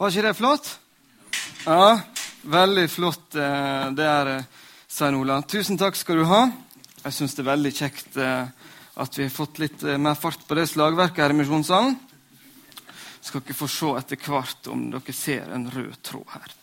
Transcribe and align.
Var 0.00 0.08
ikke 0.08 0.22
det 0.24 0.38
flott? 0.38 0.68
Ja, 1.66 1.98
veldig 2.48 2.86
flott 2.88 3.34
eh, 3.36 3.90
det 3.92 4.04
er, 4.08 4.28
eh, 4.38 4.68
Svein 4.88 5.18
Ola. 5.18 5.42
Tusen 5.44 5.76
takk 5.76 5.98
skal 6.00 6.22
du 6.22 6.24
ha. 6.24 6.38
Jeg 7.02 7.12
syns 7.12 7.36
det 7.36 7.42
er 7.42 7.48
veldig 7.50 7.72
kjekt 7.76 8.16
eh, 8.16 8.70
at 9.04 9.18
vi 9.18 9.26
har 9.26 9.34
fått 9.34 9.60
litt 9.60 9.84
mer 10.00 10.16
fart 10.16 10.46
på 10.48 10.56
det 10.56 10.64
slagverket 10.72 11.20
her 11.20 11.34
i 11.34 11.36
Misjonssalen. 11.42 11.98
Skal 13.20 13.44
ikke 13.44 13.58
få 13.58 13.68
se 13.68 13.92
etter 14.00 14.24
hvert 14.24 14.72
om 14.72 14.88
dere 14.96 15.16
ser 15.18 15.52
en 15.52 15.68
rød 15.68 16.00
tråd 16.08 16.32
her. 16.32 16.56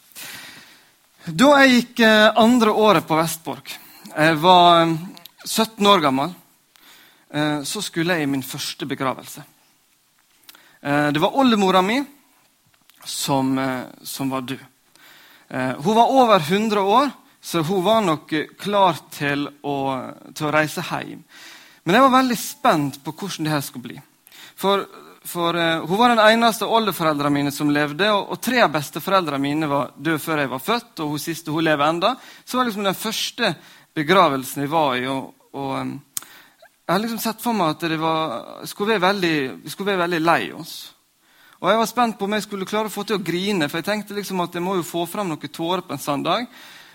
Da 1.30 1.54
jeg 1.62 1.76
gikk 1.76 2.04
andre 2.42 2.74
året 2.74 3.06
på 3.06 3.22
Vestborg, 3.22 3.70
jeg 4.16 4.44
var 4.50 4.98
17 5.46 5.94
år 5.94 6.06
gammel, 6.10 6.34
så 7.70 7.86
skulle 7.86 8.18
jeg 8.18 8.26
i 8.26 8.34
min 8.34 8.42
første 8.42 8.90
begravelse. 8.90 9.46
Det 10.82 11.22
var 11.22 11.38
oldemora 11.38 11.86
mi 11.86 12.02
som, 13.08 13.58
eh, 13.60 13.84
som 14.04 14.30
var 14.30 14.42
død. 14.42 14.60
Eh, 15.48 15.74
hun 15.84 15.96
var 15.96 16.12
over 16.12 16.40
100 16.40 16.82
år, 16.82 17.10
så 17.42 17.62
hun 17.62 17.84
var 17.84 18.02
nok 18.02 18.34
klar 18.60 18.98
til 19.12 19.48
å, 19.64 19.78
til 20.36 20.48
å 20.48 20.52
reise 20.52 20.84
hjem. 20.84 21.24
Men 21.84 21.96
jeg 21.96 22.04
var 22.04 22.18
veldig 22.18 22.38
spent 22.38 23.04
på 23.04 23.14
hvordan 23.16 23.48
det 23.48 23.54
her 23.54 23.64
skulle 23.64 23.88
bli. 23.88 24.02
For, 24.60 24.84
for 25.24 25.56
Hun 25.88 25.98
var 26.00 26.10
den 26.10 26.24
eneste 26.24 26.66
oldeforeldrene 26.66 27.32
mine 27.32 27.52
som 27.52 27.72
levde, 27.72 28.10
og, 28.12 28.34
og 28.36 28.42
tre 28.44 28.60
av 28.66 28.74
besteforeldrene 28.74 29.40
mine 29.40 29.70
var 29.72 29.94
døde 29.96 30.20
før 30.20 30.44
jeg 30.44 30.52
var 30.52 30.66
født. 30.66 31.00
og 31.00 31.14
hun 31.14 31.24
siste 31.24 31.52
hun 31.52 31.64
lever 31.64 31.88
enda. 31.88 32.16
Så 32.44 32.58
var 32.58 32.68
liksom 32.68 32.84
den 32.84 32.98
første 32.98 33.54
begravelsen 33.96 34.66
jeg 34.66 34.74
var 34.74 34.98
i. 34.98 35.08
og, 35.08 35.32
og 35.54 35.78
Jeg 35.80 36.92
har 36.92 37.00
liksom 37.00 37.24
sett 37.24 37.42
for 37.44 37.56
meg 37.56 37.78
at 37.78 37.88
det 37.88 38.02
var, 38.02 38.68
skulle 38.68 38.98
være 38.98 39.08
veldig, 39.08 39.38
skulle 39.72 39.94
være 39.94 40.04
veldig 40.04 40.24
lei 40.26 40.42
oss. 40.58 40.97
Og 41.58 41.70
Jeg 41.70 41.78
var 41.80 41.88
spent 41.90 42.18
på 42.20 42.26
om 42.26 42.34
jeg 42.36 42.44
skulle 42.46 42.68
klare 42.70 42.90
å 42.90 42.94
få 42.94 43.04
til 43.08 43.18
å 43.18 43.24
grine, 43.24 43.66
for 43.70 43.80
jeg 43.80 43.88
tenkte 43.88 44.14
liksom 44.14 44.44
at 44.44 44.54
jeg 44.54 44.62
må 44.62 44.76
jo 44.78 44.86
få 44.86 45.08
fram 45.10 45.32
noen 45.32 45.50
tårer 45.50 45.82
på 45.82 45.96
en 45.96 46.02
søndag. 46.02 46.46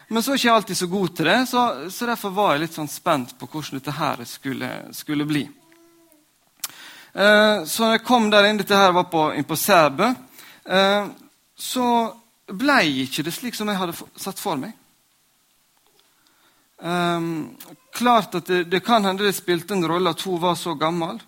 Men 0.09 0.23
så 0.23 0.33
er 0.33 0.37
jeg 0.37 0.45
ikke 0.45 0.55
alltid 0.55 0.79
så 0.79 0.87
god 0.93 1.17
til 1.17 1.31
det, 1.31 1.39
så, 1.51 1.63
så 1.91 2.07
derfor 2.07 2.35
var 2.37 2.53
jeg 2.53 2.63
litt 2.67 2.77
sånn 2.77 2.91
spent 2.91 3.35
på 3.41 3.49
hvordan 3.49 3.81
dette 3.81 3.95
her 3.97 4.23
skulle, 4.29 4.71
skulle 4.95 5.27
bli. 5.27 5.43
Eh, 7.13 7.65
så 7.67 7.85
når 7.85 7.97
jeg 7.97 8.05
kom 8.07 8.31
der 8.31 8.47
inn, 8.47 8.61
dette 8.61 8.79
her 8.79 8.95
var 8.95 9.09
på, 9.11 9.25
inn 9.35 9.49
på 9.49 9.59
Sæbø, 9.59 10.13
eh, 10.79 11.11
så 11.59 11.89
ble 12.53 12.79
ikke 13.03 13.25
det 13.27 13.35
slik 13.35 13.59
som 13.59 13.71
jeg 13.73 13.81
hadde 13.81 13.97
satt 14.21 14.39
for 14.39 14.61
meg. 14.61 14.77
Um, 16.83 17.53
klart 17.95 18.35
at 18.35 18.49
det, 18.51 18.65
det, 18.67 18.81
kan 18.83 19.05
hende 19.07 19.23
det 19.23 19.37
spilte 19.37 19.77
en 19.77 19.87
rolle 19.87 20.11
at 20.11 20.23
hun 20.27 20.41
var 20.43 20.57
så 20.59 20.75
gammel. 20.75 21.21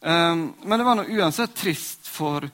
Um, 0.00 0.46
men 0.64 0.80
det 0.80 0.86
var 0.86 0.96
noe 0.96 1.18
uansett 1.20 1.52
trist 1.52 1.99
for, 2.20 2.46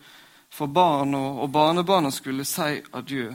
for 0.53 0.70
barn 0.70 1.19
og, 1.19 1.42
og 1.45 1.53
barnebarna 1.53 2.14
skulle 2.14 2.47
si 2.47 2.78
adjø. 2.95 3.28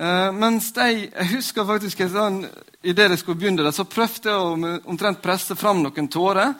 Eh, 0.00 0.32
mens 0.32 0.72
de, 0.72 0.88
jeg 1.04 1.30
husker 1.34 1.68
faktisk 1.68 2.06
sånn, 2.08 2.44
I 2.80 2.94
det 2.96 3.10
jeg 3.10 3.20
skulle 3.20 3.40
begynne, 3.42 3.64
det, 3.66 3.74
så 3.76 3.84
prøvde 3.84 4.32
jeg 4.32 4.40
å 4.40 4.76
omtrent 4.88 5.20
presse 5.20 5.56
fram 5.60 5.82
noen 5.84 6.08
tårer. 6.08 6.54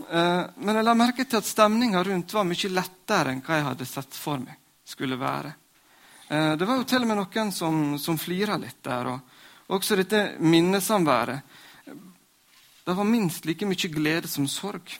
Eh, 0.00 0.44
men 0.64 0.78
jeg 0.78 0.86
la 0.86 0.94
merke 0.96 1.26
til 1.28 1.42
at 1.42 1.48
stemninga 1.48 2.00
rundt 2.06 2.32
var 2.32 2.48
mye 2.48 2.72
lettere 2.72 3.34
enn 3.34 3.42
hva 3.44 3.58
jeg 3.58 3.68
hadde 3.68 3.88
sett 3.90 4.16
for 4.16 4.40
meg 4.40 4.56
skulle 4.88 5.20
være. 5.20 5.52
Eh, 6.30 6.54
det 6.56 6.64
var 6.64 6.80
jo 6.80 6.88
til 6.88 7.04
og 7.04 7.10
med 7.10 7.20
noen 7.20 7.52
som, 7.52 7.82
som 8.00 8.18
flira 8.18 8.56
litt 8.56 8.80
der. 8.86 9.12
Og 9.12 9.76
også 9.76 10.00
dette 10.00 10.24
minnesamværet. 10.40 11.58
Det 12.80 12.96
var 12.96 13.06
minst 13.06 13.44
like 13.44 13.68
mye 13.68 13.92
glede 13.92 14.28
som 14.30 14.48
sorg. 14.48 14.96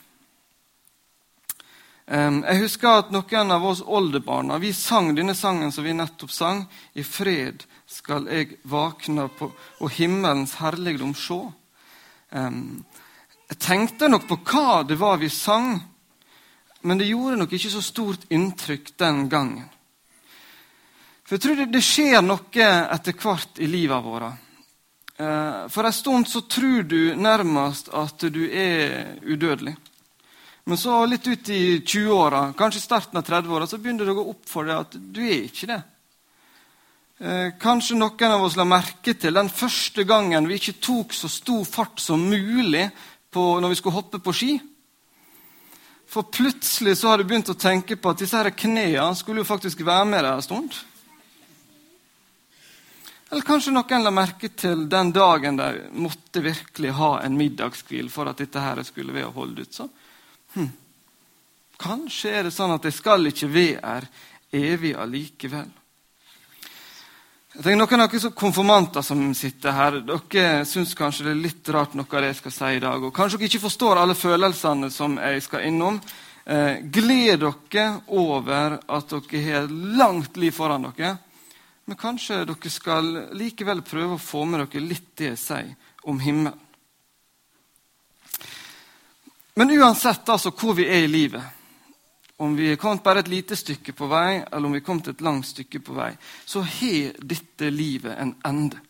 Jeg 2.11 2.59
husker 2.59 2.89
at 2.91 3.13
noen 3.15 3.53
av 3.55 3.65
oss 3.71 3.85
oldebarna 3.87 4.57
vi 4.59 4.73
sang 4.75 5.13
denne 5.15 5.37
sangen 5.39 5.71
som 5.71 5.85
vi 5.87 5.93
nettopp 5.95 6.33
sang. 6.35 6.65
I 6.99 7.05
fred 7.07 7.63
skal 7.87 8.27
jeg 8.27 8.57
vakne 8.67 9.29
på, 9.31 9.47
og 9.79 9.93
himmelens 9.95 10.57
herligdom 10.59 11.13
sjå. 11.15 11.39
Jeg 12.35 13.59
tenkte 13.63 14.11
nok 14.11 14.27
på 14.27 14.41
hva 14.43 14.81
det 14.87 14.99
var 14.99 15.23
vi 15.23 15.31
sang, 15.31 15.77
men 16.83 16.99
det 16.99 17.13
gjorde 17.13 17.39
nok 17.45 17.55
ikke 17.55 17.71
så 17.77 17.83
stort 17.85 18.27
inntrykk 18.31 18.91
den 18.99 19.29
gangen. 19.31 19.69
For 21.31 21.37
jeg 21.37 21.45
tror 21.45 21.59
det, 21.61 21.67
det 21.71 21.83
skjer 21.87 22.23
noe 22.27 22.71
etter 22.91 23.15
hvert 23.15 23.61
i 23.63 23.69
livet 23.71 24.03
vårt. 24.03 24.47
Eh, 25.21 25.69
for 25.71 25.87
en 25.87 25.95
stund 25.95 26.27
så 26.27 26.41
tror 26.41 26.83
du 26.83 27.15
nærmest 27.15 27.93
at 27.95 28.25
du 28.35 28.41
er 28.51 29.21
udødelig. 29.23 29.77
Men 30.65 30.79
så 30.79 30.99
litt 31.09 31.27
ut 31.27 31.49
i 31.49 31.63
20-åra, 31.81 32.43
kanskje 32.59 32.83
starten 32.83 33.19
av 33.19 33.25
30-åra, 33.27 33.67
så 33.67 33.79
begynner 33.81 34.05
det 34.05 34.13
å 34.13 34.21
gå 34.21 34.27
opp 34.33 34.45
for 34.49 34.69
deg 34.69 34.83
at 34.85 34.99
du 35.01 35.23
er 35.25 35.47
ikke 35.49 35.71
det. 35.71 35.81
Eh, 37.21 37.49
kanskje 37.61 37.99
noen 38.01 38.33
av 38.33 38.45
oss 38.47 38.57
la 38.57 38.65
merke 38.65 39.13
til 39.13 39.37
den 39.37 39.51
første 39.53 40.07
gangen 40.09 40.47
vi 40.49 40.57
ikke 40.61 40.79
tok 40.81 41.17
så 41.17 41.29
stor 41.29 41.65
fart 41.69 42.01
som 42.01 42.23
mulig 42.23 42.87
på, 43.31 43.43
når 43.61 43.75
vi 43.75 43.81
skulle 43.81 43.99
hoppe 43.99 44.21
på 44.25 44.35
ski. 44.37 44.55
For 46.11 46.27
plutselig 46.27 46.97
så 46.99 47.13
har 47.13 47.21
du 47.21 47.27
begynt 47.29 47.53
å 47.53 47.59
tenke 47.61 47.97
på 47.97 48.11
at 48.11 48.23
disse 48.23 48.39
her 48.39 48.51
knærne 48.51 49.19
skulle 49.19 49.45
jo 49.45 49.51
faktisk 49.51 49.85
være 49.87 50.09
med 50.09 50.25
deg 50.25 50.33
en 50.33 50.47
stund. 50.47 50.79
Eller 53.31 53.47
kanskje 53.47 53.77
noen 53.77 54.03
la 54.03 54.11
merke 54.11 54.49
til 54.59 54.89
den 54.91 55.13
dagen 55.15 55.61
de 55.61 55.69
måtte 56.03 56.43
virkelig 56.43 56.97
ha 56.99 57.13
en 57.23 57.37
middagshvil 57.39 58.09
for 58.11 58.27
at 58.27 58.41
dette 58.43 58.65
her 58.65 58.81
skulle 58.83 59.15
være 59.15 59.29
å 59.29 59.37
holde 59.37 59.69
ut. 59.69 59.77
Så 59.77 59.87
Hm. 60.55 60.71
Kanskje 61.81 62.33
er 62.37 62.49
det 62.49 62.55
sånn 62.55 62.75
at 62.75 62.85
jeg 62.85 62.97
skal 62.97 63.31
ikke 63.31 63.49
være 63.53 64.09
evig 64.53 64.95
allikevel. 64.99 65.69
Jeg 67.51 67.65
tenker 67.65 67.81
Noen 67.81 68.05
av 68.05 68.13
dere 68.13 68.31
konfirmanter 68.39 69.03
som 69.03 69.23
sitter 69.35 69.75
her, 69.75 69.97
dere 70.07 70.65
syns 70.69 70.93
kanskje 70.95 71.25
det 71.27 71.33
er 71.33 71.41
litt 71.41 71.71
rart 71.75 71.97
noe 71.99 72.07
av 72.07 72.23
det 72.23 72.29
jeg 72.31 72.39
skal 72.45 72.55
si 72.55 72.69
i 72.77 72.83
dag. 72.83 73.03
og 73.03 73.15
Kanskje 73.15 73.41
dere 73.41 73.51
ikke 73.51 73.65
forstår 73.65 73.99
alle 73.99 74.15
følelsene 74.15 74.91
som 74.95 75.17
jeg 75.19 75.43
skal 75.43 75.67
innom. 75.67 75.99
Eh, 76.45 76.79
gled 76.95 77.43
dere 77.43 77.89
over 78.07 78.79
at 78.87 79.13
dere 79.17 79.43
har 79.49 79.67
langt 79.71 80.39
liv 80.39 80.55
foran 80.55 80.87
dere. 80.93 81.17
Men 81.91 81.99
kanskje 81.99 82.45
dere 82.47 82.71
skal 82.71 83.11
likevel 83.35 83.83
prøve 83.83 84.15
å 84.15 84.23
få 84.23 84.45
med 84.47 84.63
dere 84.63 84.87
litt 84.87 85.11
det 85.19 85.33
jeg 85.33 85.43
sier 85.43 85.75
om 86.07 86.23
himmelen. 86.23 86.55
Men 89.61 89.71
uansett 89.71 90.29
altså 90.29 90.55
hvor 90.57 90.73
vi 90.73 90.87
er 90.89 91.03
i 91.05 91.09
livet, 91.09 91.43
om 92.41 92.55
vi 92.57 92.71
er 92.73 92.79
kommet 92.81 93.03
bare 93.05 93.21
et 93.21 93.29
lite 93.29 93.57
stykke 93.61 93.93
på 93.93 94.07
vei, 94.09 94.39
eller 94.41 94.71
om 94.71 94.73
vi 94.73 94.81
er 94.81 94.87
kommet 94.87 95.11
et 95.13 95.21
langt 95.21 95.45
stykke 95.51 95.83
på 95.85 95.97
vei, 95.99 96.15
så 96.49 96.63
har 96.65 97.19
dette 97.21 97.69
livet 97.69 98.17
en 98.17 98.33
ende. 98.49 98.81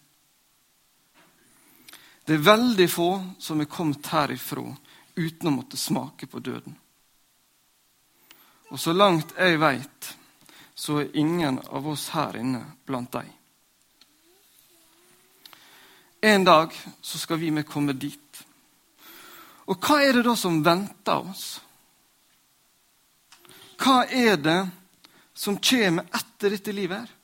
Det 2.23 2.37
er 2.37 2.47
veldig 2.47 2.87
få 2.87 3.09
som 3.43 3.59
er 3.59 3.67
kommet 3.67 4.13
herifra 4.13 4.63
uten 5.17 5.51
å 5.51 5.57
måtte 5.57 5.81
smake 5.81 6.31
på 6.31 6.39
døden. 6.39 6.79
Og 8.71 8.79
så 8.79 8.95
langt 8.95 9.35
jeg 9.35 9.59
veit, 9.59 10.13
så 10.71 11.01
er 11.03 11.19
ingen 11.19 11.59
av 11.67 11.91
oss 11.91 12.13
her 12.15 12.39
inne 12.39 12.63
blant 12.87 13.11
dem. 13.19 13.35
En 16.23 16.47
dag 16.47 16.79
så 17.03 17.19
skal 17.19 17.43
vi 17.43 17.51
med 17.51 17.67
komme 17.67 17.99
dit. 17.99 18.30
Og 19.69 19.77
hva 19.77 20.01
er 20.03 20.17
det 20.17 20.25
da 20.27 20.37
som 20.39 20.63
venter 20.65 21.27
oss? 21.31 21.61
Hva 23.81 24.05
er 24.07 24.37
det 24.41 24.61
som 25.37 25.59
kommer 25.61 26.09
etter 26.17 26.57
dette 26.57 26.73
livet 26.77 27.01
her? 27.01 27.17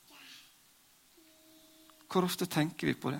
Hvor 2.07 2.25
ofte 2.25 2.47
tenker 2.49 2.87
vi 2.87 2.95
på 2.97 3.11
det? 3.11 3.19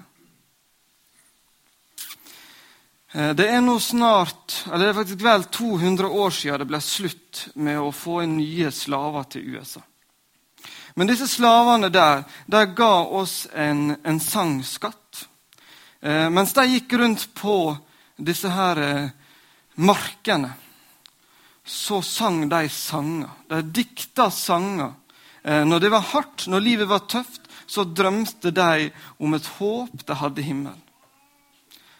Eh, 3.11 3.33
det 3.35 3.49
er 3.49 3.61
nå 3.61 3.79
snart, 3.79 4.63
eller 4.67 4.85
det 4.85 4.89
er 4.93 4.97
faktisk 5.01 5.23
vel 5.25 5.45
200 5.53 6.07
år 6.07 6.33
siden 6.33 6.63
det 6.63 6.69
ble 6.71 6.81
slutt 6.83 7.43
med 7.55 7.79
å 7.81 7.91
få 7.95 8.21
inn 8.23 8.37
nye 8.39 8.71
slaver 8.71 9.29
til 9.31 9.53
USA. 9.55 9.83
Men 10.97 11.11
disse 11.11 11.27
slavene 11.29 11.91
der 11.93 12.23
de 12.49 12.63
ga 12.75 12.93
oss 13.05 13.45
en, 13.53 13.91
en 14.03 14.19
sangskatt. 14.19 15.27
Eh, 16.01 16.25
mens 16.33 16.55
de 16.57 16.65
gikk 16.71 16.97
rundt 16.97 17.27
på 17.37 17.77
disse 18.17 18.49
her 18.49 18.81
eh, 18.81 19.09
markene, 19.77 20.53
så 21.67 22.01
sang 22.01 22.45
de 22.49 22.69
sanger. 22.69 23.29
De 23.49 23.61
dikta 23.61 24.29
sanger. 24.31 24.93
Eh, 25.43 25.63
når 25.65 25.79
det 25.79 25.91
var 25.91 26.05
hardt, 26.13 26.47
når 26.47 26.63
livet 26.63 26.89
var 26.89 27.05
tøft, 27.09 27.43
så 27.67 27.83
drømte 27.83 28.51
de 28.51 28.89
om 29.19 29.33
et 29.35 29.47
håp 29.57 30.05
de 30.07 30.15
hadde 30.15 30.41
i 30.41 30.47
himmelen. 30.47 30.83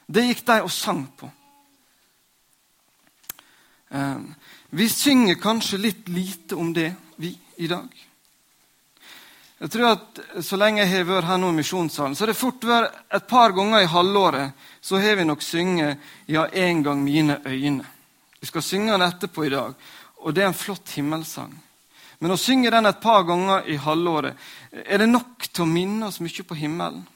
Det 0.07 0.23
gikk 0.23 0.45
de 0.47 0.61
og 0.63 0.71
sang 0.71 1.03
på. 1.19 1.29
Eh, 3.91 4.21
vi 4.69 4.89
synger 4.89 5.39
kanskje 5.41 5.81
litt 5.83 6.07
lite 6.09 6.55
om 6.55 6.73
det, 6.73 6.93
vi, 7.15 7.35
i 7.57 7.67
dag. 7.67 7.91
Jeg 9.57 9.71
tror 9.73 9.87
at 9.89 10.19
Så 10.45 10.57
lenge 10.59 10.83
jeg 10.83 10.91
har 10.91 11.07
vært 11.07 11.25
her 11.25 11.37
nå 11.41 11.49
i 11.49 11.57
misjonssalen, 11.57 12.15
så 12.15 12.25
har 12.25 12.31
det 12.31 12.37
fort 12.37 12.65
vært 12.67 12.97
et 13.17 13.27
par 13.27 13.55
ganger 13.57 13.81
i 13.81 13.89
halvåret 13.89 14.67
så 14.87 14.99
har 15.01 15.15
vi 15.15 15.25
nok 15.25 15.41
synget 15.41 15.97
'Ja, 16.27 16.45
en 16.47 16.83
gang 16.83 17.03
mine 17.03 17.41
øyne'. 17.45 17.85
Vi 18.39 18.47
skal 18.47 18.61
synge 18.61 18.91
den 18.91 19.01
etterpå 19.01 19.45
i 19.45 19.49
dag, 19.49 19.73
og 20.17 20.35
det 20.35 20.43
er 20.43 20.47
en 20.47 20.53
flott 20.53 20.89
himmelsang. 20.89 21.63
Men 22.19 22.31
å 22.31 22.37
synge 22.37 22.71
den 22.71 22.85
et 22.85 23.01
par 23.01 23.23
ganger 23.23 23.67
i 23.67 23.75
halvåret, 23.75 24.35
er 24.71 24.97
det 24.97 25.09
nok 25.09 25.53
til 25.53 25.63
å 25.63 25.65
minne 25.65 26.07
oss 26.07 26.19
mye 26.19 26.43
på 26.43 26.55
himmelen? 26.55 27.07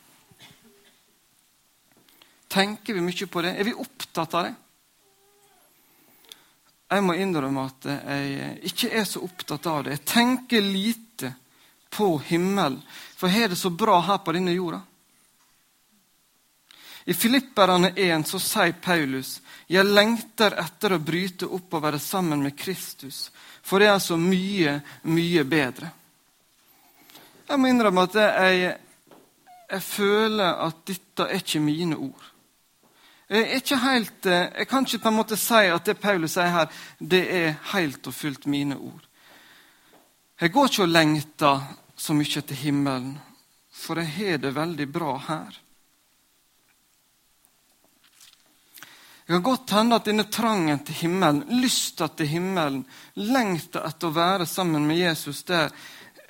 Tenker 2.50 2.94
vi 2.94 3.02
mye 3.02 3.28
på 3.28 3.42
det? 3.42 3.60
Er 3.60 3.64
vi 3.64 3.74
opptatt 3.74 4.34
av 4.34 4.44
det? 4.44 4.56
Jeg 6.92 7.04
må 7.04 7.14
innrømme 7.14 7.66
at 7.66 7.86
jeg 7.86 8.60
ikke 8.64 8.92
er 8.92 9.04
så 9.04 9.24
opptatt 9.24 9.66
av 9.66 9.84
det. 9.84 9.92
Jeg 9.92 10.06
tenker 10.06 10.62
lite 10.62 11.11
på 11.92 12.22
himmelen, 12.26 12.82
for 13.16 13.28
har 13.28 13.52
det 13.52 13.60
så 13.60 13.70
bra 13.70 14.00
her 14.02 14.18
på 14.24 14.32
denne 14.32 14.56
jorda. 14.56 14.82
I 17.06 17.14
Filipperne 17.14 17.92
1 17.96 18.28
så 18.30 18.40
sier 18.40 18.76
Paulus 18.82 19.40
jeg 19.72 19.88
lengter 19.88 20.54
etter 20.60 20.94
å 20.96 21.02
bryte 21.02 21.48
opp 21.48 21.74
og 21.78 21.84
være 21.86 22.00
sammen 22.00 22.44
med 22.44 22.58
Kristus, 22.60 23.30
for 23.64 23.80
det 23.80 23.88
er 23.88 24.00
så 24.04 24.18
mye, 24.20 24.78
mye 25.08 25.44
bedre. 25.48 25.92
Jeg 27.48 27.60
må 27.60 27.72
innrømme 27.72 28.04
at 28.08 28.18
jeg, 28.20 28.74
jeg 29.72 29.84
føler 29.84 30.60
at 30.68 30.84
dette 30.88 31.28
er 31.28 31.40
ikke 31.40 31.64
mine 31.64 31.98
ord. 32.00 32.28
Jeg, 33.32 33.46
er 33.48 33.62
ikke 33.62 33.80
helt, 33.80 34.28
jeg 34.28 34.68
kan 34.68 34.88
ikke 34.88 35.04
på 35.06 35.12
en 35.12 35.20
måte 35.22 35.40
si 35.40 35.64
at 35.72 35.88
det 35.88 36.00
Paulus 36.04 36.36
sier 36.36 36.52
her, 36.52 36.84
det 37.00 37.24
er 37.32 37.56
helt 37.72 38.08
og 38.12 38.16
fullt 38.16 38.48
mine 38.52 38.76
ord. 38.76 39.08
Jeg 40.42 40.50
går 40.50 40.72
ikke 40.72 40.86
og 40.88 40.90
lengter 40.90 41.60
så 42.02 42.16
mye 42.18 42.42
til 42.42 42.58
himmelen, 42.58 43.12
for 43.70 44.00
jeg 44.02 44.10
har 44.16 44.40
det 44.42 44.56
veldig 44.56 44.88
bra 44.90 45.12
her. 45.28 45.60
Det 49.22 49.36
kan 49.36 49.46
godt 49.46 49.76
hende 49.78 50.00
at 50.00 50.10
denne 50.10 50.26
trangen 50.34 50.82
til 50.82 50.98
himmelen, 51.04 51.44
lysta 51.62 52.10
til 52.10 52.32
himmelen, 52.34 52.82
lengta 53.22 53.86
etter 53.86 54.10
å 54.10 54.18
være 54.18 54.50
sammen 54.50 54.90
med 54.90 55.04
Jesus, 55.04 55.44
det 55.46 55.62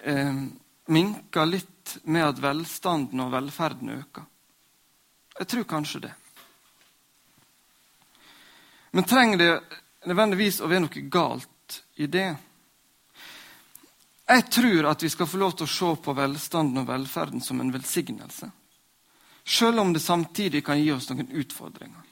eh, 0.04 0.44
minker 0.92 1.48
litt 1.48 1.96
med 2.04 2.28
at 2.28 2.44
velstanden 2.44 3.24
og 3.24 3.32
velferden 3.32 3.96
øker. 3.96 4.28
Jeg 5.40 5.54
tror 5.56 5.72
kanskje 5.72 6.06
det. 6.10 6.14
Men 8.92 9.08
trenger 9.08 9.40
det 9.40 9.52
nødvendigvis 10.12 10.60
å 10.60 10.68
være 10.68 10.90
noe 10.90 11.08
galt 11.08 11.84
i 11.96 12.12
det? 12.12 12.34
Jeg 14.32 14.48
tror 14.50 14.86
at 14.88 15.04
vi 15.04 15.10
skal 15.12 15.28
få 15.28 15.40
lov 15.42 15.58
til 15.58 15.68
å 15.68 15.72
se 15.72 15.90
på 16.04 16.14
velstanden 16.16 16.84
og 16.84 16.88
velferden 16.88 17.42
som 17.44 17.60
en 17.60 17.72
velsignelse. 17.74 18.48
Selv 19.44 19.82
om 19.82 19.92
det 19.94 20.00
samtidig 20.00 20.62
kan 20.64 20.80
gi 20.80 20.92
oss 20.94 21.10
noen 21.10 21.28
utfordringer. 21.28 22.06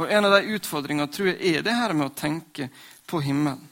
Og 0.00 0.10
En 0.10 0.24
av 0.24 0.32
de 0.32 0.56
utfordringene 0.56 1.12
tror 1.12 1.28
jeg 1.28 1.54
er 1.54 1.62
det 1.62 1.76
her 1.76 1.92
med 1.94 2.08
å 2.08 2.16
tenke 2.16 2.70
på 3.06 3.20
himmelen. 3.20 3.68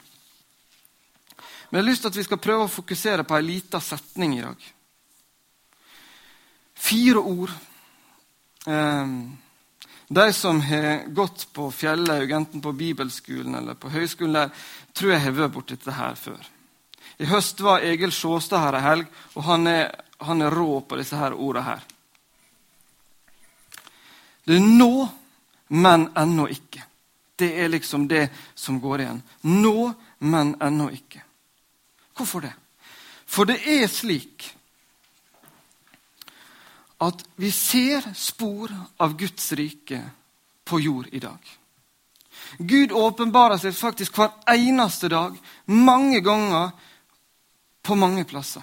Men 1.69 1.79
jeg 1.79 1.83
har 1.83 1.89
lyst 1.89 2.05
til 2.05 2.11
at 2.13 2.19
vi 2.19 2.25
skal 2.25 2.41
prøve 2.41 2.67
å 2.67 2.71
fokusere 2.71 3.25
på 3.27 3.35
ei 3.35 3.45
lita 3.45 3.81
setning 3.83 4.37
i 4.37 4.45
dag. 4.45 4.69
Fire 6.79 7.19
ord. 7.19 7.51
Ehm, 8.65 9.37
de 10.07 10.25
som 10.33 10.61
har 10.61 11.03
gått 11.13 11.47
på 11.53 11.67
Fjellhaug, 11.71 12.31
enten 12.31 12.61
på 12.61 12.73
bibelskolen 12.73 13.59
eller 13.59 13.75
på 13.75 13.91
høyskolen, 13.93 14.37
der, 14.37 14.55
tror 14.93 15.13
jeg 15.13 15.25
har 15.25 15.37
vært 15.41 15.57
borti 15.57 15.75
dette 15.75 15.97
her 15.97 16.15
før. 16.17 16.49
I 17.19 17.27
høst 17.27 17.59
var 17.61 17.83
Egil 17.83 18.13
Sjåstad 18.15 18.63
her 18.63 18.79
ei 18.79 18.85
helg, 18.85 19.07
og 19.35 19.43
han 19.43 19.67
er, 19.67 19.89
han 20.23 20.41
er 20.41 20.55
rå 20.55 20.79
på 20.87 20.99
disse 20.99 21.19
her 21.19 21.35
ordene 21.35 21.65
her. 21.67 21.87
Det 24.47 24.55
er 24.57 24.65
nå 24.65 25.09
men 25.69 26.09
ennå 26.17 26.47
ikke. 26.49 26.83
Det 27.35 27.63
er 27.63 27.69
liksom 27.69 28.07
det 28.07 28.29
som 28.55 28.79
går 28.81 29.01
igjen. 29.01 29.21
Nå, 29.41 29.93
men 30.19 30.55
ennå 30.61 30.89
ikke. 30.91 31.21
Hvorfor 32.17 32.41
det? 32.43 32.53
For 33.29 33.45
det 33.45 33.61
er 33.63 33.87
slik 33.87 34.49
at 36.99 37.21
vi 37.39 37.51
ser 37.55 38.09
spor 38.17 38.73
av 38.97 39.13
Guds 39.15 39.51
rike 39.55 40.01
på 40.67 40.81
jord 40.81 41.07
i 41.15 41.21
dag. 41.23 41.39
Gud 42.57 42.91
åpenbarer 42.91 43.61
seg 43.61 43.77
faktisk 43.77 44.17
hver 44.17 44.33
eneste 44.49 45.07
dag, 45.13 45.37
mange 45.69 46.19
ganger, 46.25 46.73
på 47.89 47.97
mange 47.97 48.23
plasser. 48.29 48.61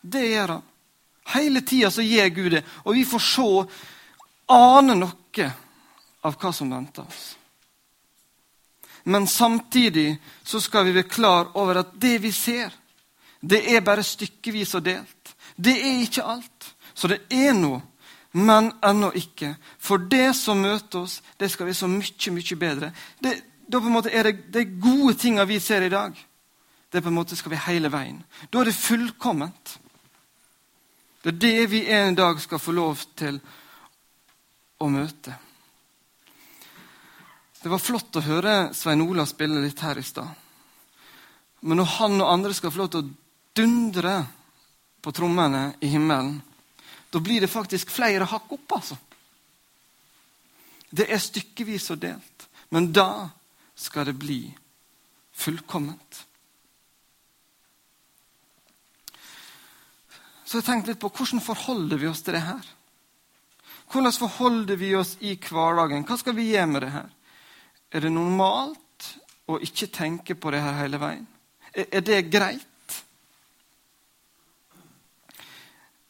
Det 0.00 0.22
gjør 0.24 0.54
han. 0.54 0.62
Hele 1.34 1.60
tida 1.60 1.90
så 1.92 2.02
gjør 2.02 2.28
Gud 2.28 2.54
det, 2.54 2.62
og 2.84 2.96
vi 2.96 3.04
får 3.04 3.22
se, 3.26 3.48
ane 4.50 4.96
noe 4.96 5.48
av 6.24 6.38
hva 6.40 6.52
som 6.52 6.72
venter 6.72 7.04
oss. 7.04 7.26
Men 9.04 9.26
samtidig 9.28 10.16
så 10.42 10.60
skal 10.60 10.88
vi 10.88 10.94
være 10.96 11.12
klar 11.12 11.52
over 11.60 11.82
at 11.82 11.92
det 12.00 12.16
vi 12.24 12.32
ser, 12.32 12.72
det 13.40 13.62
er 13.68 13.84
bare 13.84 14.04
stykkevis 14.04 14.74
og 14.80 14.84
delt. 14.88 15.34
Det 15.56 15.76
er 15.76 16.00
ikke 16.00 16.24
alt. 16.24 16.72
Så 16.94 17.08
det 17.08 17.20
er 17.32 17.52
noe, 17.56 17.82
men 18.32 18.72
ennå 18.84 19.12
ikke. 19.16 19.54
For 19.78 20.00
det 20.00 20.34
som 20.36 20.60
møter 20.64 21.04
oss, 21.04 21.20
det 21.40 21.52
skal 21.52 21.68
være 21.68 21.80
så 21.82 21.88
mye, 21.88 22.32
mye 22.32 22.60
bedre. 22.64 22.92
Det, 23.20 23.36
da 23.68 23.80
på 23.80 23.92
en 23.92 23.96
måte 24.00 24.12
er 24.12 24.28
det 24.28 24.50
de 24.56 24.66
gode 24.80 25.14
tinga 25.20 25.44
vi 25.48 25.60
ser 25.60 25.84
i 25.84 25.92
dag, 25.92 26.16
det 26.90 27.02
på 27.02 27.08
en 27.08 27.14
måte 27.14 27.36
skal 27.38 27.54
vi 27.54 27.62
hele 27.66 27.90
veien. 27.92 28.18
Da 28.50 28.60
er 28.60 28.70
det 28.70 28.78
fullkomment. 28.78 29.76
Det 31.22 31.34
er 31.34 31.40
det 31.44 31.66
vi 31.70 31.84
en 31.94 32.16
dag 32.18 32.40
skal 32.42 32.58
få 32.58 32.74
lov 32.74 33.02
til 33.18 33.38
å 34.80 34.88
møte. 34.90 35.34
Det 37.60 37.68
var 37.68 37.82
flott 37.82 38.16
å 38.16 38.24
høre 38.24 38.54
Svein 38.74 39.04
Ola 39.04 39.26
spille 39.28 39.60
litt 39.60 39.82
her 39.84 40.00
i 40.00 40.04
stad. 40.06 40.28
Men 41.60 41.82
når 41.82 41.90
han 41.98 42.16
og 42.22 42.30
andre 42.32 42.54
skal 42.56 42.72
få 42.72 42.80
lov 42.80 42.92
til 42.94 43.02
å 43.02 43.10
dundre 43.60 44.14
på 45.04 45.12
trommene 45.12 45.74
i 45.84 45.90
himmelen, 45.92 46.38
da 47.10 47.20
blir 47.20 47.44
det 47.44 47.52
faktisk 47.52 47.90
flere 47.92 48.28
hakk 48.30 48.52
opp, 48.56 48.76
altså. 48.78 48.96
Det 50.90 51.06
er 51.10 51.20
stykkevis 51.22 51.90
og 51.92 52.00
delt. 52.02 52.48
Men 52.70 52.88
da 52.94 53.28
skal 53.76 54.08
det 54.08 54.16
bli 54.18 54.40
fullkomment. 55.36 56.24
Så 60.50 60.58
jeg 60.58 60.66
tenkte 60.66 60.90
litt 60.90 60.98
på 60.98 61.12
hvordan 61.14 61.42
forholder 61.44 61.98
vi 62.00 62.08
oss 62.10 62.24
til 62.26 62.34
det 62.34 62.42
her? 62.42 62.64
Hvordan 63.92 64.14
forholder 64.18 64.78
vi 64.80 64.88
oss 64.98 65.12
i 65.22 65.36
hverdagen? 65.38 66.02
Hva 66.08 66.16
skal 66.18 66.34
vi 66.34 66.48
gjøre 66.50 66.70
med 66.72 66.82
det 66.82 66.90
her? 66.90 67.12
Er 67.94 68.02
det 68.02 68.10
normalt 68.10 69.06
å 69.46 69.60
ikke 69.62 69.86
tenke 69.94 70.34
på 70.34 70.50
det 70.50 70.62
her 70.64 70.74
hele 70.80 70.98
veien? 70.98 71.28
Er 71.70 72.02
det 72.02 72.18
greit? 72.32 72.96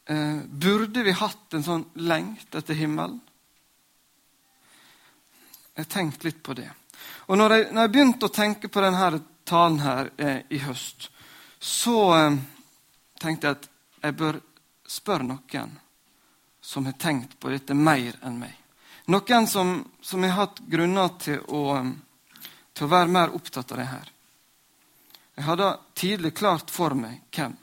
Eh, 0.09 0.41
burde 0.49 1.05
vi 1.05 1.13
hatt 1.21 1.53
en 1.53 1.65
sånn 1.65 1.85
lengt 2.01 2.57
etter 2.57 2.81
himmelen? 2.81 3.19
Jeg 5.75 5.85
har 5.85 5.91
tenkt 5.99 6.25
litt 6.25 6.41
på 6.41 6.57
det. 6.57 6.69
Og 7.29 7.37
når 7.37 7.55
jeg, 7.59 7.67
når 7.69 7.85
jeg 7.85 7.93
begynte 7.93 8.29
å 8.29 8.33
tenke 8.41 8.73
på 8.73 8.81
denne 8.81 9.21
talen 9.45 9.83
her 9.85 10.09
eh, 10.17 10.41
i 10.49 10.65
høst, 10.65 11.11
så 11.61 11.99
eh, 12.17 12.41
tenkte 13.21 13.51
jeg 13.51 13.61
at 13.61 13.70
jeg 14.01 14.17
bør 14.17 14.39
spørre 14.87 15.27
noen 15.27 15.77
som 16.61 16.85
har 16.85 16.97
tenkt 17.01 17.39
på 17.39 17.49
dette 17.49 17.73
mer 17.73 18.17
enn 18.21 18.39
meg. 18.41 18.53
Noen 19.09 19.47
som, 19.47 19.73
som 20.01 20.23
har 20.23 20.37
hatt 20.37 20.61
grunner 20.69 21.09
til 21.21 21.41
å, 21.47 21.63
til 22.73 22.85
å, 22.85 22.91
være 22.91 23.09
mer 23.11 23.33
opptatt 23.35 23.71
av 23.73 23.81
det 23.81 23.89
her. 23.89 24.11
Jeg 25.35 25.47
hadde 25.47 25.71
tidlig 25.97 26.33
klart 26.37 26.69
for 26.69 26.93
meg 26.97 27.23
hvem, 27.33 27.55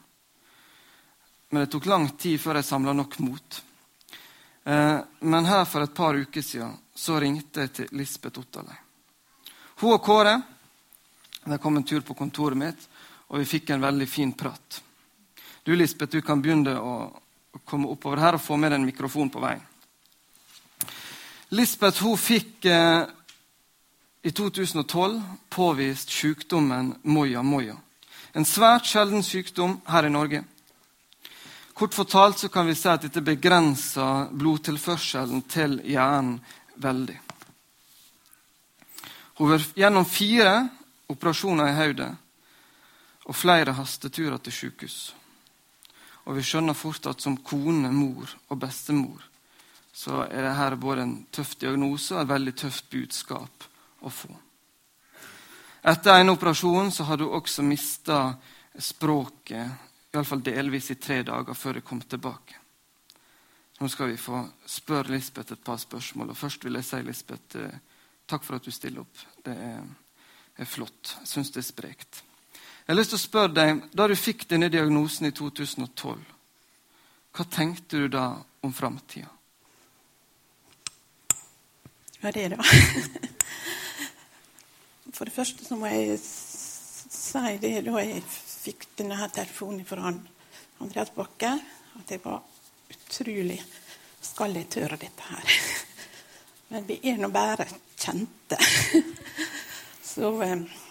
men 1.50 1.62
det 1.62 1.70
tok 1.72 1.86
lang 1.86 2.08
tid 2.18 2.40
før 2.42 2.58
jeg 2.58 2.68
samla 2.68 2.92
nok 2.96 3.18
mot. 3.24 3.62
Eh, 4.64 4.98
men 5.20 5.48
her 5.48 5.64
for 5.64 5.84
et 5.84 5.94
par 5.94 6.18
uker 6.18 6.44
siden 6.44 6.74
så 6.94 7.20
ringte 7.22 7.64
jeg 7.64 7.74
til 7.76 7.96
Lisbeth 7.96 8.42
Otterlei. 8.42 8.76
Hun 9.78 9.94
og 9.94 10.02
Kåre 10.02 10.34
de 11.44 11.58
kom 11.58 11.76
en 11.76 11.86
tur 11.86 12.00
på 12.00 12.14
kontoret 12.14 12.58
mitt, 12.58 12.88
og 13.28 13.40
vi 13.40 13.48
fikk 13.48 13.70
en 13.70 13.80
veldig 13.80 14.08
fin 14.10 14.32
prat. 14.36 14.82
Du, 15.68 15.76
Lisbeth, 15.76 16.12
du 16.12 16.22
kan 16.24 16.40
begynne 16.40 16.78
å, 16.80 16.92
komme 17.68 17.90
oppover 17.92 18.22
her 18.22 18.36
og 18.38 18.40
få 18.40 18.56
med 18.56 18.70
deg 18.72 18.78
en 18.78 18.86
mikrofon 18.88 19.28
på 19.28 19.42
vei. 19.42 19.58
Lisbeth 21.52 22.00
hun 22.06 22.16
fikk 22.16 22.64
eh, 22.64 23.02
i 24.24 24.32
2012 24.32 25.18
påvist 25.52 26.14
sykdommen 26.16 26.94
moya 27.12 27.42
moya. 27.44 27.76
En 28.32 28.48
svært 28.48 28.88
sjelden 28.88 29.20
sykdom 29.20 29.76
her 29.92 30.08
i 30.08 30.14
Norge. 30.14 30.40
Kort 31.76 32.00
fortalt 32.00 32.40
så 32.40 32.48
kan 32.48 32.64
vi 32.64 32.72
si 32.72 32.88
at 32.88 33.04
dette 33.04 33.26
begrenser 33.28 34.32
blodtilførselen 34.32 35.44
til 35.52 35.82
hjernen 35.84 36.40
veldig. 36.80 37.18
Hun 39.36 39.52
var 39.52 39.68
gjennom 39.76 40.08
fire 40.08 40.56
operasjoner 41.12 41.74
i 41.74 41.78
hodet 41.82 42.10
og 43.28 43.36
flere 43.36 43.76
hasteturer 43.76 44.40
til 44.40 44.60
sykehus. 44.62 45.00
Og 46.28 46.36
vi 46.36 46.44
skjønner 46.44 46.76
fort 46.76 47.08
at 47.08 47.24
som 47.24 47.38
kone, 47.40 47.90
mor 47.92 48.28
og 48.52 48.60
bestemor 48.60 49.24
så 49.98 50.20
er 50.30 50.44
dette 50.46 50.76
både 50.78 51.02
en 51.02 51.14
tøff 51.34 51.56
diagnose 51.58 52.14
og 52.14 52.20
et 52.22 52.30
veldig 52.30 52.52
tøft 52.60 52.84
budskap 52.92 53.64
å 54.06 54.12
få. 54.12 54.30
Etter 55.88 56.20
en 56.20 56.30
operasjon 56.30 56.92
så 56.94 57.08
hadde 57.08 57.26
hun 57.26 57.34
også 57.40 57.64
mista 57.66 58.20
språket, 58.78 59.72
iallfall 60.14 60.44
delvis 60.44 60.92
i 60.94 60.98
tre 61.02 61.24
dager 61.26 61.58
før 61.58 61.80
hun 61.80 61.86
kom 61.88 62.04
tilbake. 62.06 62.60
Nå 63.78 63.90
skal 63.90 64.12
vi 64.12 64.20
få 64.20 64.44
spørre 64.70 65.14
Lisbeth 65.14 65.54
et 65.54 65.64
par 65.64 65.78
spørsmål. 65.82 66.30
og 66.30 66.38
Først 66.38 66.64
vil 66.64 66.78
jeg 66.78 66.86
si 66.86 67.02
Lisbeth, 67.02 67.58
eh, 67.58 67.78
takk 68.26 68.46
for 68.46 68.58
at 68.58 68.64
du 68.66 68.70
stiller 68.74 69.02
opp. 69.02 69.26
Det 69.42 69.54
er, 69.54 69.82
er 70.58 70.66
flott. 70.66 71.16
Jeg 71.20 71.30
syns 71.30 71.52
det 71.54 71.62
er 71.62 71.68
sprekt. 71.72 72.22
Jeg 72.88 72.94
har 72.94 73.02
lyst 73.02 73.10
til 73.12 73.18
å 73.18 73.20
spørre 73.20 73.52
deg, 73.52 73.80
Da 73.92 74.06
du 74.08 74.14
fikk 74.16 74.46
denne 74.48 74.70
diagnosen 74.72 75.26
i 75.28 75.30
2012, 75.36 76.22
hva 77.36 77.44
tenkte 77.52 77.98
du 78.00 78.06
da 78.08 78.40
om 78.64 78.72
framtida? 78.72 79.28
Hva 82.22 82.30
er 82.30 82.38
det, 82.38 82.46
da? 82.54 82.64
For 85.18 85.28
det 85.28 85.36
første 85.36 85.68
så 85.68 85.76
må 85.76 85.92
jeg 85.92 86.16
si 86.16 87.52
det 87.60 87.74
da 87.90 88.00
jeg 88.00 88.24
fikk 88.24 88.88
denne 89.02 89.28
telefonen 89.36 89.84
fra 89.84 90.08
Andreas 90.80 91.12
Bakke, 91.12 91.52
at 92.00 92.16
jeg 92.16 92.24
var 92.24 92.40
utrolig 92.88 93.60
Skal 94.24 94.56
jeg 94.56 94.72
tørre 94.72 94.96
dette 94.96 95.28
her? 95.28 95.44
Men 96.72 96.88
vi 96.88 97.02
er 97.04 97.20
nå 97.20 97.28
bare 97.36 97.68
kjente. 98.00 98.56
Så 100.16 100.32
eh, 100.48 100.87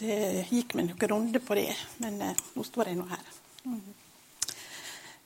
det 0.00 0.46
gikk 0.50 0.74
meg 0.78 0.88
noen 0.88 1.10
runder 1.12 1.42
på 1.44 1.56
det. 1.58 1.74
Men 2.02 2.20
eh, 2.24 2.40
nå 2.56 2.64
står 2.66 2.90
jeg 2.90 3.00
nå 3.00 3.06
her. 3.10 3.34
Mhm. 3.64 3.98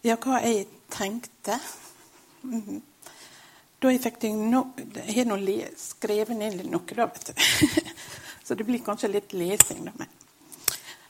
Ja, 0.04 0.19
hva 0.21 0.43
jeg 0.45 0.66
tenkte 0.93 1.57
mhm. 2.43 2.83
Da 3.81 3.90
jeg 3.93 4.00
fikk 4.00 4.23
no, 4.37 4.66
Jeg 4.76 5.14
har 5.16 5.26
nå 5.28 5.38
skrevet 5.76 6.37
ned 6.37 6.61
noe, 6.64 6.85
da, 6.88 7.07
vet 7.07 7.31
du. 7.31 7.81
Så 8.45 8.57
det 8.57 8.64
blir 8.64 8.85
kanskje 8.85 9.12
litt 9.12 9.33
lesing. 9.37 9.85
Da, 9.85 9.93
men. 9.99 10.12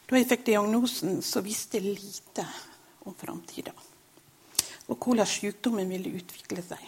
da 0.06 0.18
jeg 0.18 0.30
fikk 0.30 0.46
diagnosen, 0.50 1.20
så 1.22 1.42
visste 1.42 1.78
jeg 1.78 1.96
lite 1.98 2.46
om 3.06 3.14
framtida 3.18 3.74
og 4.86 5.00
hvordan 5.00 5.28
sykdommen 5.28 5.88
ville 5.88 6.12
utvikle 6.18 6.62
seg. 6.64 6.82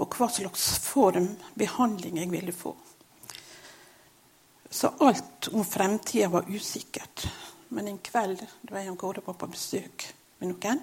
Og 0.00 0.16
hva 0.16 0.28
slags 0.32 0.66
form 0.82 1.30
behandling 1.58 2.20
jeg 2.20 2.32
ville 2.32 2.54
få. 2.56 2.74
Så 4.72 4.88
alt 4.98 5.48
om 5.52 5.64
fremtida 5.64 6.28
var 6.28 6.44
usikkert. 6.48 7.26
Men 7.68 7.88
en 7.88 7.98
kveld 7.98 8.40
da 8.62 8.80
jeg 8.80 8.92
og 8.92 8.98
Gårde 8.98 9.22
var 9.26 9.36
på 9.36 9.48
besøk 9.52 10.06
med 10.40 10.54
noen, 10.54 10.80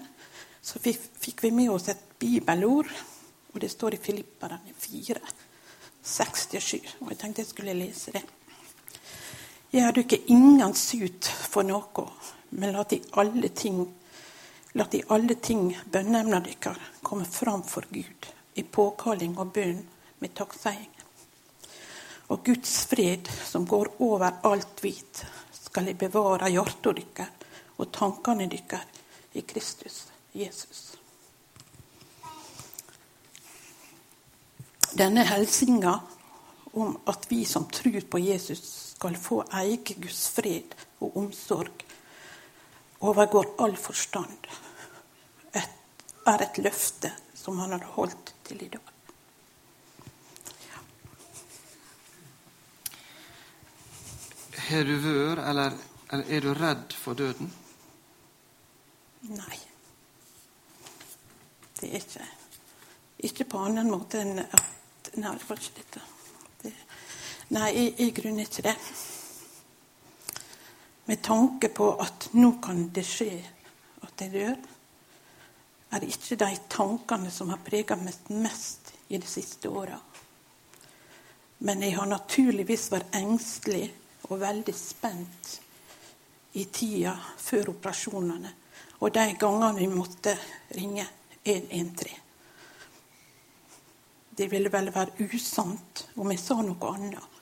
så 0.62 0.78
fikk 0.78 1.42
vi 1.42 1.50
med 1.50 1.72
oss 1.74 1.88
et 1.90 2.04
bibelord. 2.22 2.90
Og 3.50 3.58
det 3.60 3.70
står 3.72 3.96
i 3.96 4.02
Filipperne 4.02 4.60
4, 4.78 5.18
67. 6.06 6.76
Og 7.00 7.10
jeg 7.10 7.18
tenkte 7.18 7.42
jeg 7.42 7.50
skulle 7.50 7.74
lese 7.74 8.14
det. 8.14 8.22
Gjør 9.74 9.98
dere 9.98 10.20
ingen 10.36 10.74
sut 10.78 11.26
for 11.50 11.66
noe, 11.66 12.06
men 12.54 12.76
la 12.76 12.86
i 12.94 13.02
alle 13.18 13.50
ting 13.50 13.88
La 14.78 14.84
i 14.94 15.00
alle 15.10 15.34
ting 15.42 15.72
bønneemna 15.90 16.38
deres 16.46 16.78
komme 17.02 17.24
fram 17.26 17.64
for 17.66 17.82
Gud 17.90 18.28
i 18.54 18.62
påkalling 18.62 19.34
og 19.42 19.50
bønn 19.56 19.80
med 20.22 20.34
takkseiing. 20.38 20.99
Og 22.30 22.44
Guds 22.46 22.84
fred, 22.86 23.26
som 23.46 23.66
går 23.66 23.94
over 23.98 24.40
alt 24.46 24.84
vit, 24.84 25.24
skal 25.52 25.90
jeg 25.90 25.98
bevare 25.98 26.50
hjertet 26.50 26.96
dykkar 27.00 27.34
og 27.80 27.90
tankene 27.94 28.46
dykkar 28.50 28.86
i 29.34 29.42
Kristus 29.46 30.04
Jesus. 30.36 30.86
Denne 34.94 35.24
helsinga 35.26 35.94
om 36.72 36.98
at 37.10 37.26
vi 37.30 37.44
som 37.44 37.66
tror 37.70 38.00
på 38.10 38.18
Jesus, 38.18 38.62
skal 38.94 39.16
få 39.16 39.40
eie 39.56 39.78
Guds 39.86 40.28
fred 40.34 40.74
og 41.00 41.16
omsorg 41.16 41.84
overgår 43.00 43.54
all 43.64 43.76
forstand, 43.80 44.46
et, 45.56 45.76
er 46.28 46.44
et 46.44 46.58
løfte 46.60 47.10
som 47.34 47.58
han 47.62 47.72
har 47.72 47.86
holdt 47.96 48.34
til 48.44 48.60
i 48.62 48.68
dag. 48.68 48.99
Har 54.70 54.84
du 54.86 54.94
vært, 55.02 55.42
eller, 55.50 55.74
eller, 56.12 56.26
er 56.30 56.44
du 56.44 56.50
redd 56.54 56.94
for 56.94 57.18
døden? 57.18 57.50
Nei. 59.30 59.58
Det 61.80 61.88
er 61.88 61.96
ikke 62.00 62.28
Ikke 63.28 63.44
på 63.44 63.60
annen 63.66 63.90
måte 63.90 64.22
enn 64.22 64.38
at 64.40 65.14
Nei, 65.18 65.32
det 65.34 65.48
var 65.48 65.58
ikke 65.58 65.80
dette. 65.80 66.00
Det, 66.62 66.70
nei, 67.56 67.70
i, 67.74 67.86
i 68.06 68.12
grunnen 68.14 68.44
ikke 68.44 68.62
det 68.68 68.76
med 71.10 71.22
tanke 71.22 71.68
på 71.68 71.88
at 71.98 72.28
nå 72.38 72.52
kan 72.62 72.84
det 72.94 73.02
skje 73.02 73.32
at 74.06 74.22
jeg 74.22 74.30
dør, 74.30 74.58
er 75.90 76.02
det 76.02 76.12
ikke 76.14 76.36
de 76.38 76.50
tankene 76.70 77.32
som 77.34 77.50
har 77.50 77.58
preget 77.66 77.98
meg 77.98 78.28
mest 78.44 78.92
i 79.10 79.18
de 79.18 79.26
siste 79.26 79.66
åra. 79.66 79.98
Men 81.66 81.82
jeg 81.82 81.96
har 81.96 82.06
naturligvis 82.06 82.86
vært 82.92 83.18
engstelig 83.18 83.88
og 84.28 84.40
veldig 84.40 84.74
spent 84.76 85.52
i 86.60 86.64
tida 86.74 87.14
før 87.38 87.72
operasjonene 87.76 88.52
og 89.00 89.12
de 89.14 89.26
gangene 89.40 89.78
vi 89.78 89.86
måtte 89.88 90.34
ringe 90.76 91.06
113. 91.44 92.18
Det 94.36 94.48
ville 94.50 94.72
vel 94.72 94.90
være 94.92 95.26
usant 95.34 96.06
om 96.16 96.30
jeg 96.32 96.40
sa 96.40 96.60
noe 96.64 96.92
annet. 96.94 97.38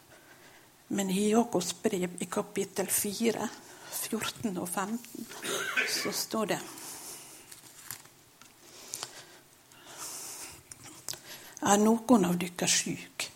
Men 0.88 1.10
i 1.12 1.28
Jakobs 1.28 1.74
brev 1.82 2.14
i 2.22 2.26
kapittel 2.30 2.88
4, 2.88 3.48
14 3.92 4.56
og 4.56 4.68
15, 4.68 5.26
så 5.98 6.12
står 6.12 6.52
det 6.54 6.60
Er 11.68 11.80
noen 11.82 12.24
av 12.24 12.38
dere 12.38 12.68
sjuk, 12.70 13.26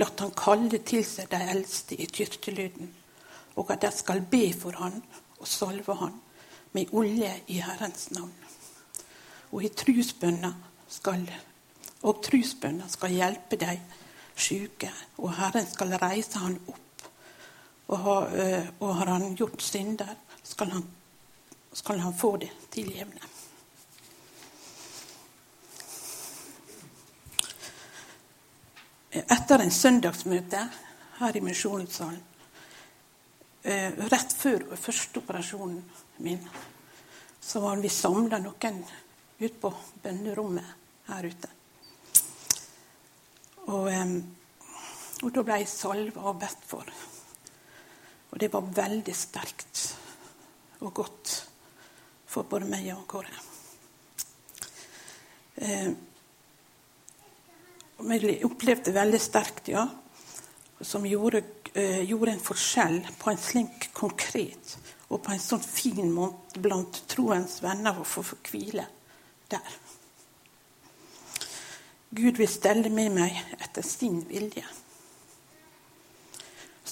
lat 0.00 0.20
han 0.20 0.34
kalle 0.36 0.80
til 0.86 1.04
seg 1.04 1.30
de 1.32 1.40
eldste 1.52 1.98
i 2.00 2.08
kyrkjelyden, 2.08 2.92
og 3.60 3.72
at 3.74 3.82
de 3.84 3.90
skal 3.92 4.22
be 4.24 4.46
for 4.56 4.78
han 4.80 5.02
og 5.38 5.48
salve 5.48 5.96
han 6.00 6.14
med 6.72 6.92
olje 6.96 7.32
i 7.52 7.58
Herrens 7.60 8.10
navn. 8.14 8.32
Og 9.52 9.64
i 9.66 9.72
trusbønna 9.76 10.52
skal, 10.88 11.26
og 12.02 12.22
trusbønna 12.24 12.88
skal 12.88 13.12
hjelpe 13.18 13.58
de 13.60 13.74
sjuke, 14.32 14.88
og 15.18 15.34
Herren 15.36 15.68
skal 15.68 15.92
reise 16.00 16.40
han 16.40 16.56
opp 16.66 16.78
og 17.92 17.98
har, 17.98 18.36
eh, 18.40 18.68
og 18.80 18.94
har 18.96 19.06
han 19.06 19.34
gjort 19.36 19.62
synder, 19.62 20.14
skal 20.42 20.70
han, 20.70 20.86
skal 21.72 21.98
han 22.00 22.14
få 22.14 22.36
det 22.36 22.48
tilgivende. 22.70 23.20
Etter 29.30 29.62
en 29.62 29.70
søndagsmøte 29.70 30.60
her 31.18 31.36
i 31.36 31.42
Misjonssalen, 31.44 32.22
eh, 33.62 33.92
rett 34.10 34.32
før 34.32 34.64
første 34.76 35.20
operasjonen 35.20 35.82
min, 36.18 36.42
så 37.40 37.60
var 37.60 37.76
vi 37.76 37.88
samla 37.88 38.38
noen 38.42 38.82
ut 39.38 39.60
på 39.60 39.72
bønnerommet 40.02 40.74
her 41.08 41.26
ute. 41.26 41.48
Og, 43.66 43.88
eh, 43.92 44.16
og 45.22 45.32
da 45.32 45.42
ble 45.42 45.58
jeg 45.62 45.68
salva 45.68 46.28
og 46.30 46.40
bedt 46.40 46.66
for. 46.66 46.86
Og 48.32 48.38
det 48.38 48.52
var 48.52 48.62
veldig 48.62 49.14
sterkt 49.14 49.96
og 50.80 50.94
godt 50.94 51.48
for 52.26 52.42
både 52.42 52.66
meg 52.66 52.88
og 52.96 53.06
Kåre. 53.06 53.40
Vi 57.98 58.38
opplevde 58.44 58.94
veldig 58.94 59.20
sterkt, 59.20 59.68
ja, 59.68 59.86
som 60.80 61.06
gjorde, 61.06 61.42
eh, 61.74 62.02
gjorde, 62.02 62.32
en 62.32 62.40
forskjell 62.40 63.00
på 63.18 63.30
en 63.30 63.38
slik 63.38 63.92
konkret 63.92 64.76
og 65.08 65.22
på 65.22 65.32
en 65.32 65.42
sånn 65.42 65.62
fin 65.62 66.12
måte 66.12 66.60
blant 66.60 67.02
troens 67.06 67.60
venner 67.62 68.00
å 68.00 68.04
få 68.04 68.24
hvile 68.50 68.86
der. 69.52 69.80
Gud 72.10 72.36
vil 72.36 72.48
stelle 72.48 72.90
med 72.90 73.12
meg 73.12 73.36
etter 73.60 73.82
sin 73.86 74.24
vilje 74.28 74.64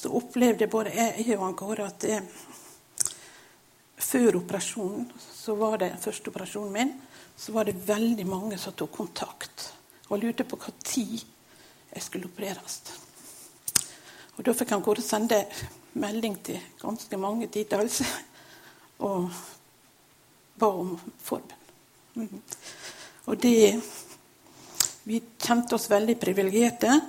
så 0.00 0.12
opplevde 0.16 0.69
både 0.71 0.95
jeg 0.97 1.37
og 1.37 1.59
Kåre 1.61 1.85
at 1.90 2.00
det, 2.00 2.21
før 4.00 4.38
operasjonen, 4.40 5.11
så 5.21 5.57
var 5.61 5.76
det 5.83 5.90
første 6.00 6.33
operasjonen 6.33 6.73
min, 6.73 6.95
så 7.37 7.52
var 7.52 7.69
det 7.69 7.76
veldig 7.85 8.25
mange 8.28 8.57
som 8.61 8.73
tok 8.76 8.95
kontakt 8.97 9.66
og 10.11 10.19
lurte 10.19 10.45
på 10.45 10.59
når 10.59 11.25
jeg 11.95 12.02
skulle 12.02 12.26
opereres. 12.26 12.83
Og 14.37 14.45
Da 14.45 14.52
fikk 14.52 14.71
han 14.71 14.83
gå 14.83 14.90
og 14.90 15.02
sende 15.02 15.45
melding 15.95 16.37
til 16.45 16.61
ganske 16.81 17.17
mange 17.17 17.49
titalls 17.49 18.02
og 18.99 19.31
ba 20.59 20.67
om 20.67 20.99
forbønn. 21.19 21.57
Mm. 22.14 22.43
Og 23.26 23.43
det 23.43 23.83
Vi 25.05 25.23
kjente 25.40 25.75
oss 25.75 25.90
veldig 25.90 26.19
privilegerte 26.21 27.00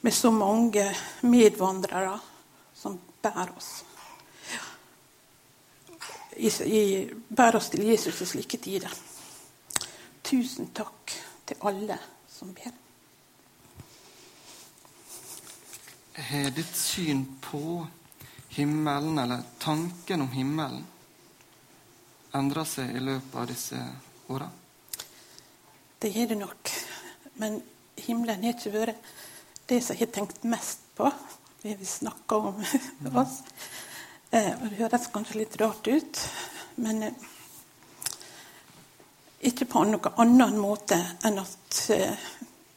med 0.00 0.12
så 0.12 0.30
mange 0.30 0.94
medvandrere 1.22 2.18
som 2.74 2.98
bærer 3.22 3.52
oss. 3.56 3.84
i, 6.36 6.48
i, 6.48 7.10
bærer 7.36 7.56
oss 7.56 7.68
til 7.68 7.84
Jesus 7.84 8.20
i 8.20 8.26
slike 8.26 8.56
tider. 8.56 8.94
Tusen 10.24 10.72
takk 10.74 11.12
til 11.46 11.66
alle 11.68 11.98
som 12.30 12.52
ber. 12.56 12.72
Har 16.12 16.50
ditt 16.52 16.76
syn 16.76 17.24
på 17.40 17.86
himmelen, 18.52 19.18
eller 19.18 19.44
tanken 19.58 20.26
om 20.26 20.32
himmelen, 20.32 20.84
endra 22.36 22.64
seg 22.68 22.92
i 22.96 23.00
løpet 23.00 23.38
av 23.40 23.48
disse 23.48 23.80
åra? 24.32 24.48
Det 25.98 26.12
har 26.12 26.26
det 26.28 26.38
nok. 26.40 26.72
Men 27.40 27.60
himmelen 27.96 28.44
har 28.44 28.56
ikke 28.56 28.74
vært 28.74 29.12
det 29.70 29.80
som 29.80 29.96
jeg 29.96 30.06
har 30.06 30.14
tenkt 30.18 30.44
mest 30.44 30.84
på 30.96 31.08
det 31.62 31.76
vi 31.78 31.86
snakker 31.86 32.48
om 32.50 32.64
oss. 33.22 33.38
Eh, 34.30 34.52
det 34.64 34.78
høres 34.80 35.10
kanskje 35.12 35.42
litt 35.42 35.56
rart 35.60 35.86
ut, 35.86 36.20
men 36.82 37.02
eh, 37.06 37.26
ikke 39.42 39.66
på 39.66 39.84
noen 39.88 40.18
annen 40.22 40.58
måte 40.60 40.98
enn 41.26 41.40
at 41.42 41.80
de 41.88 41.98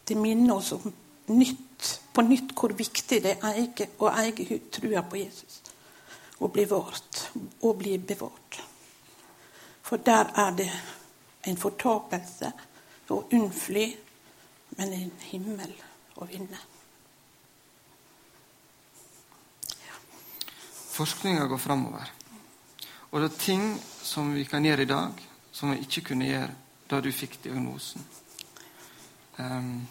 det 0.06 0.16
minner 0.16 0.56
oss 0.56 0.72
om 0.72 0.94
nytt, 1.34 2.02
på 2.14 2.22
nytt 2.22 2.54
hvor 2.58 2.74
viktig 2.78 3.22
det 3.24 3.38
er 3.42 3.88
å 3.98 4.12
eie 4.14 4.60
trua 4.74 5.02
på 5.10 5.18
Jesus. 5.18 5.62
Og 6.40 6.52
bli 6.54 6.66
vårt, 6.70 7.22
og 7.62 7.78
bli 7.80 7.98
bevart. 7.98 8.60
For 9.86 9.98
der 9.98 10.30
er 10.36 10.52
det 10.58 10.70
en 11.46 11.58
fortapelse 11.58 12.52
å 13.10 13.22
unnfly, 13.34 13.86
men 14.78 14.94
en 14.94 15.12
himmel 15.30 15.74
å 16.18 16.28
vinne. 16.30 16.60
Forskninga 20.96 21.46
går 21.52 21.60
framover. 21.60 22.12
Og 23.12 23.22
det 23.22 23.30
er 23.32 23.40
ting 23.40 23.66
som 24.04 24.34
vi 24.36 24.46
kan 24.48 24.66
gjøre 24.66 24.86
i 24.86 24.92
dag, 24.92 25.26
som 25.56 25.72
vi 25.72 25.80
ikke 25.86 26.10
kunne 26.12 26.28
gjøre 26.28 26.52
da 26.92 27.00
du 27.02 27.12
fikk 27.16 27.40
diagnosen. 27.46 28.04
Um, 29.40 29.88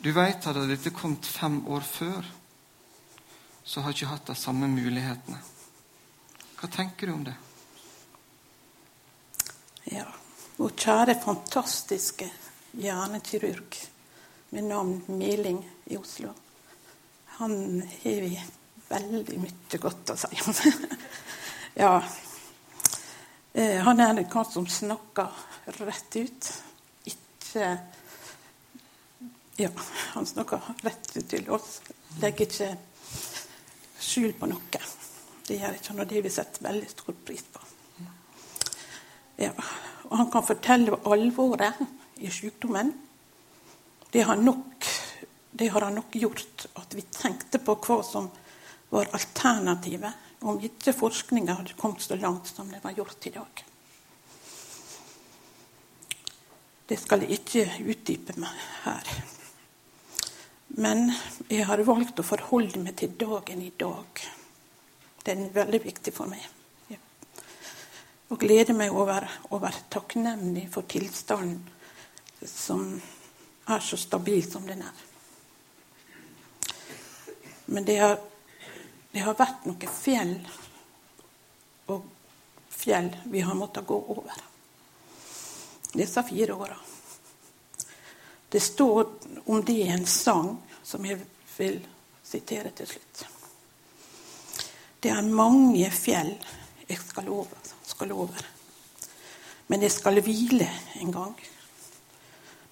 du 0.00 0.10
vet 0.16 0.44
hadde 0.48 0.64
dette 0.68 0.92
kommet 0.96 1.26
fem 1.28 1.60
år 1.68 1.84
før, 1.84 2.24
så 3.64 3.80
har 3.80 3.92
jeg 3.92 4.02
ikke 4.02 4.12
hatt 4.14 4.32
de 4.32 4.36
samme 4.36 4.68
mulighetene. 4.68 5.40
Hva 6.56 6.70
tenker 6.72 7.08
du 7.08 7.14
om 7.14 7.26
det? 7.28 7.36
Ja, 9.92 10.06
vår 10.56 10.72
kjære, 10.80 11.18
fantastiske 11.20 12.30
hjernekirurg 12.80 13.76
med 14.56 14.68
navn 14.70 14.98
Meling 15.08 15.60
i 15.92 16.00
Oslo. 16.00 16.32
Han 17.36 17.82
har 17.82 18.20
vi 18.24 18.36
veldig 18.88 19.40
mye 19.42 19.80
godt 19.80 20.14
å 20.14 20.20
si 20.24 20.44
om. 20.44 20.60
ja. 21.84 21.98
Eh, 23.56 23.76
han 23.76 24.00
er 24.00 24.18
en 24.18 24.44
som 24.44 24.66
snakker 24.66 25.28
rett 25.64 26.16
ut. 26.16 26.62
Ikke 27.04 27.78
Ja, 29.56 29.68
han 30.12 30.26
snakker 30.26 30.60
rett 30.82 31.16
ut 31.16 31.28
til 31.30 31.50
oss. 31.54 31.80
Legger 32.18 32.48
ikke 32.48 32.72
skjul 34.02 34.32
på 34.34 34.48
noe. 34.50 34.80
Det 35.46 35.60
gjør 35.60 35.78
ikke 35.78 35.92
han, 35.92 36.02
og 36.02 36.10
det 36.10 36.18
har 36.18 36.26
vi 36.26 36.32
sett 36.34 36.58
veldig 36.66 36.90
stor 36.90 37.14
pris 37.28 37.46
på. 37.54 37.62
Ja. 39.38 39.52
Og 40.10 40.16
han 40.18 40.32
kan 40.34 40.48
fortelle 40.50 40.98
alvoret 41.06 41.78
i 42.18 42.34
sykdommen. 42.34 42.90
Det 44.10 44.26
har, 44.26 44.36
nok, 44.36 44.90
det 45.52 45.70
har 45.70 45.86
han 45.86 45.94
nok 46.00 46.18
gjort 46.18 46.66
at 46.74 46.98
vi 46.98 47.06
tenkte 47.06 47.62
på 47.62 47.78
hva 47.86 48.02
som 48.02 48.26
var 48.90 49.14
alternativet 49.14 50.23
om 50.44 50.60
ikke 50.60 50.92
forskninga 50.92 51.56
hadde 51.56 51.76
kommet 51.78 52.04
så 52.04 52.16
langt 52.20 52.50
som 52.50 52.68
det 52.68 52.82
var 52.84 52.92
gjort 52.96 53.26
i 53.26 53.32
dag. 53.32 53.64
Det 56.84 56.98
skal 57.00 57.24
jeg 57.24 57.38
ikke 57.38 57.64
utdype 57.80 58.36
meg 58.36 58.64
her. 58.84 59.12
Men 60.76 61.06
jeg 61.48 61.64
har 61.64 61.80
valgt 61.86 62.20
å 62.20 62.26
forholde 62.26 62.82
meg 62.82 62.98
til 63.00 63.14
dagen 63.16 63.62
i 63.64 63.70
dag. 63.80 64.20
Den 65.24 65.46
er 65.46 65.56
veldig 65.56 65.80
viktig 65.86 66.12
for 66.12 66.28
meg. 66.28 66.44
Og 68.28 68.40
gleder 68.40 68.76
meg 68.76 68.92
over 68.92 69.24
å 69.48 69.60
være 69.62 69.86
takknemlig 69.92 70.66
for 70.72 70.84
tilstanden 70.90 71.62
som 72.44 72.84
er 73.70 73.80
så 73.80 73.96
stabil 73.96 74.44
som 74.44 74.66
den 74.68 74.82
er. 74.84 75.02
Men 77.72 77.86
det 77.88 77.96
har 78.02 78.18
det 79.14 79.22
har 79.22 79.36
vært 79.38 79.66
noen 79.68 79.90
fjell 79.94 80.32
og 81.92 82.08
fjell 82.74 83.12
vi 83.30 83.44
har 83.46 83.54
måttet 83.54 83.86
gå 83.86 83.98
over 84.16 84.40
disse 85.94 86.22
fire 86.26 86.56
åra. 86.58 86.76
Det 88.50 88.60
står 88.60 89.12
om 89.44 89.60
det 89.64 89.76
i 89.84 89.86
en 89.94 90.06
sang 90.06 90.56
som 90.82 91.06
jeg 91.06 91.20
vil 91.56 91.78
sitere 92.26 92.72
til 92.74 92.90
slutt. 92.90 93.22
Det 94.98 95.12
er 95.14 95.30
mange 95.30 95.86
fjell 95.94 96.34
jeg 96.88 96.98
skal 96.98 97.30
over, 97.30 97.70
skal 97.86 98.16
over. 98.16 98.42
Men 99.70 99.86
jeg 99.86 99.94
skal 99.94 100.18
hvile 100.26 100.66
en 100.98 101.14
gang. 101.14 101.38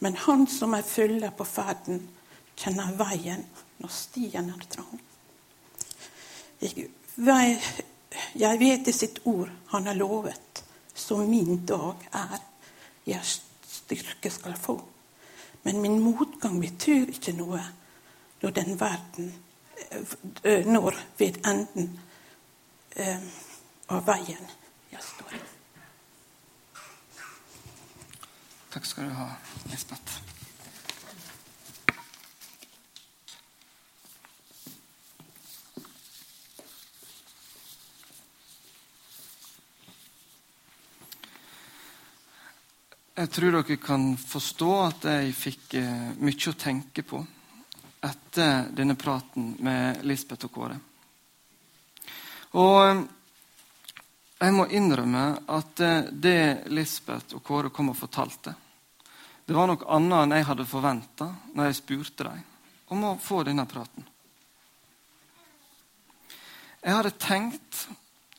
Men 0.03 0.19
han 0.27 0.49
som 0.51 0.75
er 0.75 0.83
følger 0.83 1.31
på 1.39 1.47
ferden, 1.47 2.03
kjenner 2.59 2.91
veien 2.99 3.47
når 3.79 3.95
stien 3.95 4.51
er 4.51 4.69
trang. 4.75 4.99
Jeg 6.63 8.59
vet 8.61 8.89
i 8.89 8.95
sitt 8.95 9.19
ord 9.27 9.51
han 9.73 9.87
har 9.87 9.99
lovet, 9.99 10.63
som 10.95 11.25
min 11.27 11.65
dag 11.67 11.97
er, 12.13 12.39
jeg 13.07 13.21
styrke 13.67 14.31
skal 14.31 14.55
få. 14.57 14.77
Men 15.63 15.81
min 15.83 15.99
motgang 16.03 16.61
betyr 16.61 17.11
ikke 17.11 17.35
noe 17.39 17.61
når 18.43 18.55
den 18.59 18.81
verden 18.81 19.33
eh, 20.43 20.67
når 20.67 20.99
ved 21.19 21.39
enden 21.47 22.01
eh, 22.97 23.23
av 23.89 24.07
veien 24.07 24.51
jeg 24.91 25.07
står. 25.07 25.39
Takk 28.73 28.87
skal 28.89 29.11
du 29.11 29.17
ha, 29.19 29.33
Lisbeth. 29.71 30.32
Jeg 43.13 43.29
tror 43.29 43.53
dere 43.53 43.77
kan 43.77 44.15
forstå 44.17 44.71
at 44.81 45.03
jeg 45.05 45.35
fikk 45.37 45.75
eh, 45.77 46.13
mye 46.17 46.49
å 46.49 46.57
tenke 46.57 47.03
på 47.05 47.19
etter 48.09 48.71
denne 48.73 48.97
praten 48.97 49.51
med 49.61 50.01
Lisbeth 50.09 50.49
og 50.49 50.55
Kåre. 50.55 50.79
Og 52.57 52.79
eh, 52.87 53.03
jeg 54.41 54.57
må 54.57 54.65
innrømme 54.65 55.27
at 55.59 55.85
eh, 55.85 56.09
det 56.09 56.73
Lisbeth 56.73 57.37
og 57.37 57.45
Kåre 57.45 57.69
kom 57.69 57.93
og 57.93 58.01
fortalte, 58.01 58.57
det 59.45 59.61
var 59.61 59.69
noe 59.69 59.93
annet 59.93 60.19
enn 60.23 60.37
jeg 60.39 60.49
hadde 60.49 60.69
forventa 60.73 61.29
når 61.53 61.69
jeg 61.69 61.81
spurte 61.83 62.31
dem 62.31 62.43
om 62.97 63.09
å 63.11 63.15
få 63.21 63.45
denne 63.45 63.69
praten. 63.69 64.09
Jeg 66.81 66.97
hadde 66.97 67.17
tenkt 67.21 67.87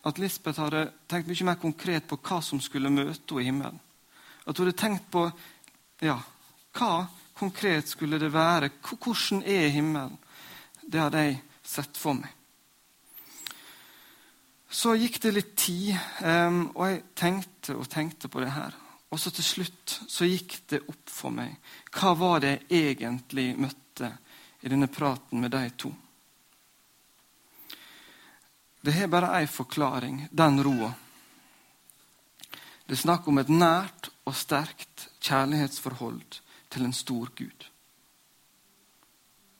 at 0.02 0.18
Lisbeth 0.18 0.66
hadde 0.66 0.88
tenkt 1.06 1.30
mye 1.30 1.52
mer 1.54 1.62
konkret 1.62 2.10
på 2.10 2.18
hva 2.26 2.42
som 2.42 2.58
skulle 2.58 2.90
møte 2.90 3.22
henne 3.22 3.46
i 3.46 3.52
himmelen. 3.54 3.84
At 4.46 4.58
hun 4.58 4.68
hadde 4.68 4.78
tenkt 4.78 5.10
på 5.12 5.26
ja, 6.04 6.18
hva 6.76 6.94
konkret 7.38 7.90
skulle 7.90 8.20
det 8.20 8.32
være. 8.34 8.72
Hvordan 8.84 9.44
er 9.48 9.72
himmelen? 9.74 10.18
Det 10.84 11.00
hadde 11.00 11.26
jeg 11.26 11.42
sett 11.64 11.98
for 11.98 12.20
meg. 12.20 12.32
Så 14.74 14.96
gikk 14.98 15.20
det 15.22 15.32
litt 15.36 15.52
tid, 15.56 15.92
um, 16.26 16.64
og 16.74 16.88
jeg 16.90 17.02
tenkte 17.16 17.76
og 17.78 17.90
tenkte 17.92 18.28
på 18.28 18.42
det 18.42 18.52
her. 18.56 18.74
Og 19.14 19.20
så 19.22 19.30
til 19.30 19.46
slutt 19.46 20.00
så 20.10 20.26
gikk 20.26 20.56
det 20.72 20.80
opp 20.90 21.12
for 21.14 21.36
meg. 21.36 21.60
Hva 21.94 22.16
var 22.18 22.42
det 22.42 22.56
jeg 22.66 22.96
egentlig 22.96 23.52
møtte 23.62 24.10
i 24.66 24.72
denne 24.72 24.90
praten 24.90 25.44
med 25.44 25.54
de 25.54 25.68
to? 25.78 25.92
Det 28.84 28.96
har 28.98 29.08
bare 29.08 29.30
én 29.44 29.48
forklaring, 29.48 30.28
den 30.32 30.58
roa. 30.66 30.90
Det 32.84 32.98
er 32.98 33.04
snakk 33.06 33.30
om 33.30 33.38
et 33.40 33.54
nært 33.54 34.10
og 34.26 34.36
sterkt 34.36 35.10
kjærlighetsforhold 35.24 36.40
til 36.72 36.86
en 36.86 36.96
stor 36.96 37.30
Gud. 37.38 37.68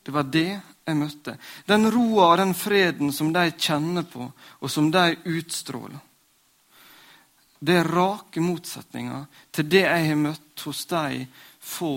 Det 0.04 0.12
var 0.12 0.28
det 0.28 0.50
jeg 0.84 0.98
møtte. 1.00 1.38
Den 1.68 1.88
roa 1.92 2.32
og 2.34 2.40
den 2.42 2.54
freden 2.58 3.14
som 3.16 3.32
de 3.34 3.46
kjenner 3.56 4.04
på, 4.08 4.28
og 4.60 4.72
som 4.72 4.90
de 4.92 5.16
utstråler. 5.32 6.02
Det 7.64 7.78
er 7.80 7.88
rake 7.88 8.42
motsetninger 8.44 9.24
til 9.56 9.70
det 9.72 9.86
jeg 9.86 10.08
har 10.10 10.20
møtt 10.20 10.66
hos 10.66 10.84
de 10.92 11.24
få 11.64 11.94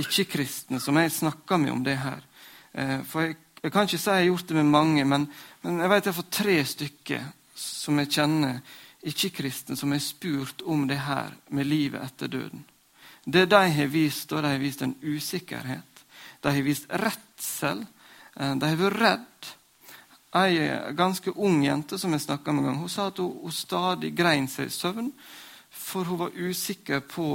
ikke-kristne 0.00 0.80
som 0.80 0.96
jeg 0.96 1.12
snakker 1.12 1.60
med 1.60 1.74
om 1.74 1.82
det 1.84 1.98
her. 2.00 2.22
Eh, 2.72 3.02
for 3.04 3.26
jeg, 3.26 3.36
jeg, 3.60 3.72
kan 3.72 3.84
ikke 3.84 3.98
si 4.00 4.08
jeg 4.08 4.22
har 4.22 4.30
gjort 4.30 4.48
det 4.48 4.56
med 4.56 4.72
mange, 4.72 5.04
men, 5.04 5.26
men 5.62 5.82
jeg 5.84 5.92
vet 5.92 6.08
jeg 6.08 6.16
får 6.16 6.28
tre 6.32 6.56
stykker 6.72 7.26
som 7.58 8.00
jeg 8.00 8.12
kjenner 8.16 8.62
ikke-kristne 9.08 9.76
som 9.76 9.92
har 9.92 10.02
spurt 10.02 10.62
om 10.66 10.86
det 10.88 11.00
her 11.04 11.34
med 11.54 11.68
livet 11.68 12.04
etter 12.04 12.30
døden. 12.32 12.64
Det 13.24 13.46
de 13.50 13.62
har 13.76 13.92
vist, 13.92 14.28
da 14.30 14.42
de 14.44 14.54
har 14.54 14.62
vist 14.62 14.82
en 14.82 14.94
usikkerhet. 15.02 16.04
De 16.40 16.52
har 16.54 16.62
vist 16.62 16.88
redsel. 16.88 17.84
Eh, 18.36 18.54
de 18.54 18.70
har 18.70 18.80
vært 18.80 19.00
redd. 19.02 19.50
Ei 20.38 20.68
ganske 20.92 21.32
ung 21.40 21.62
jente 21.64 21.98
som 21.98 22.12
jeg 22.12 22.26
snakka 22.26 22.52
med 22.52 22.64
en 22.64 22.68
gang, 22.68 22.80
hun 22.82 22.92
sa 22.92 23.06
at 23.08 23.18
hun, 23.18 23.32
hun 23.42 23.52
stadig 23.52 24.12
grein 24.16 24.48
seg 24.48 24.68
i 24.68 24.74
søvn, 24.74 25.08
for 25.72 26.04
hun 26.04 26.20
var 26.20 26.36
usikker 26.36 27.00
på 27.00 27.28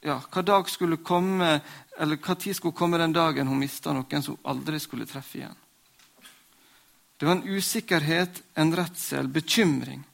ja, 0.00 0.16
hva 0.16 0.42
dag 0.42 0.70
skulle 0.72 1.02
komme, 1.04 1.58
eller 1.98 2.20
hva 2.22 2.36
tid 2.38 2.56
skulle 2.56 2.76
komme 2.76 3.00
den 3.00 3.12
dagen 3.12 3.50
hun 3.50 3.60
mista 3.60 3.92
noen 3.92 4.24
som 4.24 4.38
hun 4.38 4.50
aldri 4.52 4.80
skulle 4.80 5.08
treffe 5.08 5.42
igjen. 5.42 5.58
Det 7.18 7.26
var 7.26 7.36
en 7.36 7.48
usikkerhet, 7.48 8.42
en 8.54 8.76
redsel, 8.78 9.28
bekymring. 9.28 10.04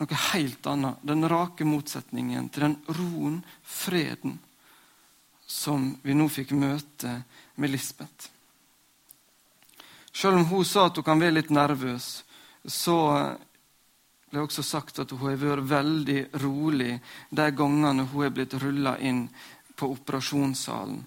Noe 0.00 0.16
helt 0.32 0.66
annet. 0.66 1.02
Den 1.02 1.28
rake 1.28 1.66
motsetningen 1.68 2.48
til 2.48 2.64
den 2.64 2.76
roen, 2.96 3.42
freden, 3.62 4.38
som 5.44 5.90
vi 6.02 6.14
nå 6.16 6.28
fikk 6.32 6.54
møte 6.56 7.18
med 7.60 7.72
Lisbeth. 7.74 8.30
Selv 10.12 10.40
om 10.40 10.46
hun 10.48 10.64
sa 10.64 10.86
at 10.88 10.96
hun 10.96 11.04
kan 11.04 11.20
være 11.20 11.36
litt 11.36 11.52
nervøs, 11.52 12.08
så 12.64 12.96
ble 14.30 14.38
det 14.38 14.44
også 14.46 14.64
sagt 14.64 15.02
at 15.02 15.12
hun 15.12 15.26
har 15.26 15.36
vært 15.42 15.68
veldig 15.68 16.20
rolig 16.42 16.94
de 17.30 17.46
gangene 17.56 18.06
hun 18.08 18.24
er 18.24 18.32
blitt 18.32 18.56
rulla 18.62 18.94
inn 19.04 19.26
på 19.76 19.90
operasjonssalen. 19.90 21.00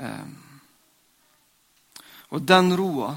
Eh, 0.00 0.26
og 2.32 2.48
den 2.48 2.76
roa 2.80 3.12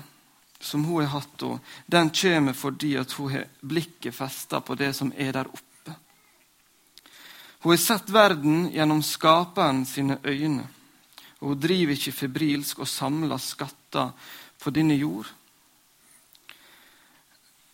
som 0.65 0.85
hun 0.85 1.03
har 1.03 1.19
hatt 1.19 1.43
den 1.85 2.09
kommer 2.09 2.53
fordi 2.53 2.95
hun 2.97 3.31
har 3.31 3.47
blikket 3.61 4.15
festa 4.15 4.61
på 4.61 4.75
det 4.75 4.93
som 4.93 5.13
er 5.15 5.31
der 5.31 5.47
oppe. 5.47 5.95
Hun 7.59 7.71
har 7.71 7.77
sett 7.77 8.09
verden 8.09 8.71
gjennom 8.73 9.03
skaperen 9.03 9.85
sine 9.85 10.17
øyne. 10.23 10.67
Og 11.41 11.53
hun 11.53 11.59
driver 11.59 11.93
ikke 11.93 12.11
febrilsk 12.11 12.79
og 12.79 12.87
samler 12.87 13.41
skatter 13.41 14.11
på 14.61 14.73
denne 14.73 14.95
jord. 14.95 15.27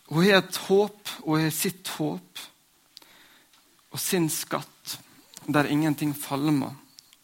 Hun 0.08 0.24
har 0.24 0.42
et 0.42 0.56
håp, 0.68 1.08
og 1.22 1.40
har 1.40 1.50
sitt 1.50 1.88
håp 1.96 2.40
og 3.92 4.00
sin 4.00 4.28
skatt 4.32 4.98
der 5.48 5.68
ingenting 5.68 6.12
falmer 6.16 6.74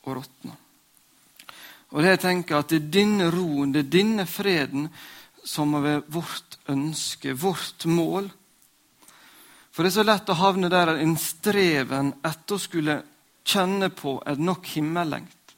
og 0.05 0.17
råtner. 0.17 0.57
Og 1.89 2.03
det 2.03 2.11
jeg 2.11 2.21
tenker 2.21 2.59
at 2.59 2.69
Det 2.69 2.83
er 2.83 2.91
denne 2.93 3.31
roen, 3.33 3.73
det 3.73 3.87
er 3.87 3.93
denne 3.93 4.27
freden, 4.27 4.89
som 5.49 5.73
må 5.73 5.81
være 5.81 6.05
vårt 6.13 6.59
ønske, 6.69 7.33
vårt 7.33 7.87
mål. 7.89 8.29
For 9.73 9.85
det 9.85 9.93
er 9.93 9.97
så 9.97 10.05
lett 10.05 10.29
å 10.29 10.37
havne 10.37 10.69
der 10.73 10.93
en 10.97 11.17
streven 11.21 12.13
etter 12.27 12.59
å 12.59 12.61
skulle 12.61 12.99
kjenne 13.49 13.89
på 13.95 14.19
et 14.29 14.41
nok 14.43 14.69
himmellengt. 14.75 15.55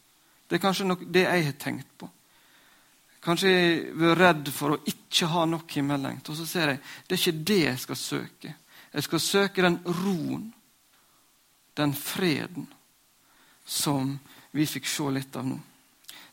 Det 0.46 0.59
er 0.59 0.62
kanskje 0.62 0.87
nok 0.87 1.05
det 1.11 1.26
jeg 1.26 1.46
har 1.46 1.59
tenkt 1.62 1.90
på. 1.98 2.09
Kanskje 3.20 3.50
jeg 3.50 3.81
var 4.00 4.18
redd 4.18 4.48
for 4.55 4.74
å 4.74 4.81
ikke 4.88 5.29
ha 5.31 5.44
nok 5.48 5.74
himmellengt. 5.76 6.31
Og 6.31 6.38
så 6.38 6.46
ser 6.48 6.74
jeg 6.74 6.83
det 7.07 7.16
er 7.16 7.20
ikke 7.20 7.46
det 7.50 7.61
jeg 7.64 7.83
skal 7.85 8.00
søke. 8.00 8.55
Jeg 8.90 9.07
skal 9.07 9.22
søke 9.22 9.64
den 9.66 9.79
roen, 10.03 10.48
den 11.79 11.94
freden, 11.94 12.66
som 13.66 14.16
vi 14.55 14.66
fikk 14.66 14.88
se 14.90 15.11
litt 15.14 15.37
av 15.38 15.46
nå. 15.46 15.59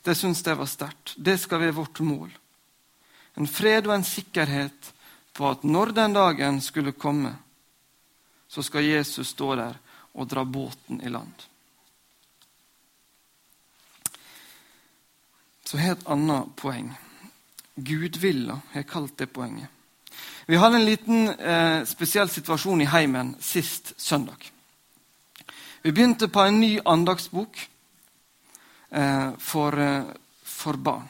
Det 0.02 0.14
syns 0.18 0.42
jeg 0.46 0.58
var 0.58 0.70
sterkt. 0.70 1.14
Det 1.16 1.36
skal 1.38 1.62
være 1.62 1.76
vårt 1.76 2.00
mål. 2.06 2.30
En 3.38 3.46
fred 3.46 3.86
og 3.86 3.94
en 3.94 4.06
sikkerhet 4.06 4.92
på 5.32 5.50
at 5.50 5.62
når 5.64 5.94
den 5.94 6.16
dagen 6.16 6.58
skulle 6.60 6.96
komme, 6.98 7.36
så 8.48 8.64
skal 8.66 8.84
Jesus 8.84 9.34
stå 9.36 9.54
der 9.56 9.78
og 10.18 10.26
dra 10.28 10.42
båten 10.44 11.00
i 11.04 11.12
land. 11.12 11.48
så 15.68 15.76
har 15.76 15.90
jeg 15.90 15.98
et 15.98 16.06
annet 16.08 16.52
poeng. 16.56 16.86
Gudvilla 17.76 18.56
har 18.72 18.86
kalt 18.88 19.18
det 19.20 19.28
poenget. 19.36 19.68
Vi 20.48 20.56
hadde 20.56 20.78
en 20.80 20.86
liten 20.86 21.28
eh, 21.28 21.82
spesiell 21.84 22.30
situasjon 22.32 22.80
i 22.80 22.88
heimen 22.88 23.34
sist 23.44 23.92
søndag. 24.00 24.48
Vi 25.82 25.92
begynte 25.92 26.30
på 26.32 26.40
en 26.40 26.60
ny 26.62 26.70
andagsbok 26.80 27.60
eh, 28.90 29.28
for, 29.38 29.76
eh, 29.76 30.08
for, 30.40 30.80
barn. 30.80 31.04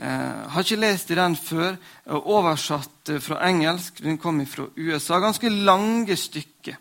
Eh, 0.00 0.48
har 0.48 0.64
ikke 0.64 0.80
lest 0.80 1.10
i 1.12 1.16
den 1.18 1.34
før. 1.36 1.74
Oversatt 2.08 3.10
eh, 3.12 3.20
fra 3.20 3.42
engelsk. 3.44 4.00
Den 4.00 4.16
kom 4.18 4.40
fra 4.48 4.64
USA. 4.76 5.18
Ganske 5.20 5.50
lange 5.50 6.16
stykker. 6.16 6.78